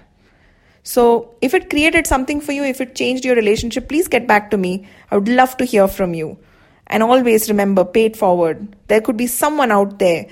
So, 0.82 1.34
if 1.42 1.52
it 1.52 1.68
created 1.68 2.06
something 2.06 2.40
for 2.40 2.52
you, 2.52 2.64
if 2.64 2.80
it 2.80 2.94
changed 2.94 3.24
your 3.24 3.34
relationship, 3.36 3.88
please 3.88 4.08
get 4.08 4.26
back 4.26 4.50
to 4.50 4.56
me. 4.56 4.88
I 5.10 5.16
would 5.16 5.28
love 5.28 5.56
to 5.58 5.64
hear 5.64 5.88
from 5.88 6.14
you. 6.14 6.38
And 6.86 7.02
always 7.02 7.48
remember, 7.48 7.84
pay 7.84 8.06
it 8.06 8.16
forward. 8.16 8.76
There 8.88 9.00
could 9.00 9.16
be 9.16 9.26
someone 9.26 9.70
out 9.70 9.98
there. 9.98 10.26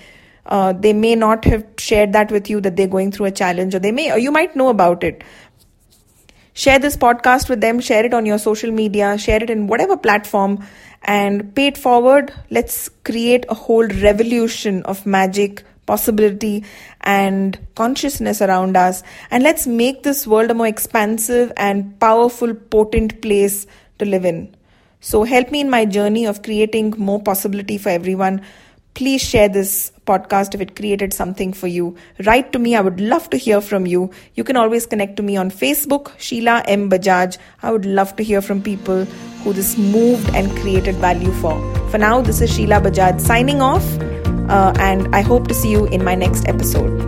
Uh, 0.47 0.73
they 0.73 0.95
may 0.95 1.15
not 1.15 1.45
have 1.45 1.67
shared 1.77 2.15
that 2.15 2.33
with 2.33 2.49
you 2.49 2.61
that 2.63 2.77
they're 2.77 2.87
going 2.87 3.13
through 3.13 3.27
a 3.27 3.31
challenge, 3.31 3.75
or 3.75 3.79
they 3.79 3.93
may, 3.93 4.11
or 4.11 4.19
you 4.19 4.33
might 4.33 4.57
know 4.57 4.69
about 4.69 5.05
it. 5.05 5.23
Share 6.55 6.79
this 6.79 6.97
podcast 6.97 7.49
with 7.49 7.61
them, 7.61 7.79
share 7.79 8.05
it 8.05 8.15
on 8.15 8.27
your 8.27 8.39
social 8.39 8.73
media, 8.73 9.17
share 9.19 9.41
it 9.41 9.51
in 9.51 9.69
whatever 9.69 9.97
platform, 9.97 10.67
and 11.03 11.55
pay 11.55 11.69
it 11.69 11.79
forward. 11.79 12.33
Let's 12.51 12.89
create 13.05 13.45
a 13.49 13.55
whole 13.55 13.87
revolution 13.87 14.83
of 14.83 15.07
magic, 15.07 15.63
possibility, 15.89 16.65
and 17.01 17.59
consciousness 17.75 18.43
around 18.43 18.77
us. 18.77 19.03
And 19.31 19.43
let's 19.43 19.67
make 19.67 20.05
this 20.05 20.27
world 20.27 20.53
a 20.53 20.55
more 20.55 20.69
expansive 20.69 21.53
and 21.57 21.99
powerful, 21.99 22.55
potent 22.55 23.21
place 23.23 23.67
to 23.99 24.05
live 24.05 24.25
in. 24.25 24.55
So, 25.01 25.25
help 25.25 25.51
me 25.51 25.61
in 25.61 25.71
my 25.71 25.85
journey 25.99 26.27
of 26.27 26.43
creating 26.43 26.95
more 26.99 27.21
possibility 27.23 27.79
for 27.79 27.91
everyone. 27.91 28.43
Please 28.95 29.23
share 29.23 29.49
this 29.49 29.93
podcast 30.11 30.57
if 30.57 30.61
it 30.65 30.75
created 30.75 31.15
something 31.15 31.53
for 31.53 31.69
you. 31.69 31.97
Write 32.27 32.53
to 32.55 32.59
me. 32.59 32.75
I 32.75 32.81
would 32.81 33.01
love 33.01 33.31
to 33.31 33.37
hear 33.37 33.61
from 33.61 33.87
you. 33.87 34.11
You 34.35 34.43
can 34.49 34.57
always 34.57 34.87
connect 34.95 35.17
to 35.19 35.23
me 35.23 35.37
on 35.37 35.53
Facebook, 35.53 36.11
Sheila 36.19 36.57
M. 36.67 36.91
Bajaj. 36.91 37.39
I 37.63 37.71
would 37.71 37.87
love 38.01 38.17
to 38.17 38.25
hear 38.25 38.43
from 38.43 38.61
people 38.61 39.05
who 39.45 39.53
this 39.53 39.79
moved 39.79 40.35
and 40.35 40.51
created 40.59 40.97
value 40.97 41.33
for. 41.45 41.55
For 41.93 41.99
now, 41.99 42.21
this 42.21 42.41
is 42.41 42.53
Sheila 42.57 42.81
Bajaj 42.89 43.21
signing 43.21 43.63
off, 43.63 43.87
uh, 44.49 44.73
and 44.79 45.15
I 45.15 45.21
hope 45.21 45.49
to 45.49 45.55
see 45.55 45.71
you 45.71 45.87
in 45.87 46.05
my 46.05 46.15
next 46.15 46.49
episode. 46.49 47.08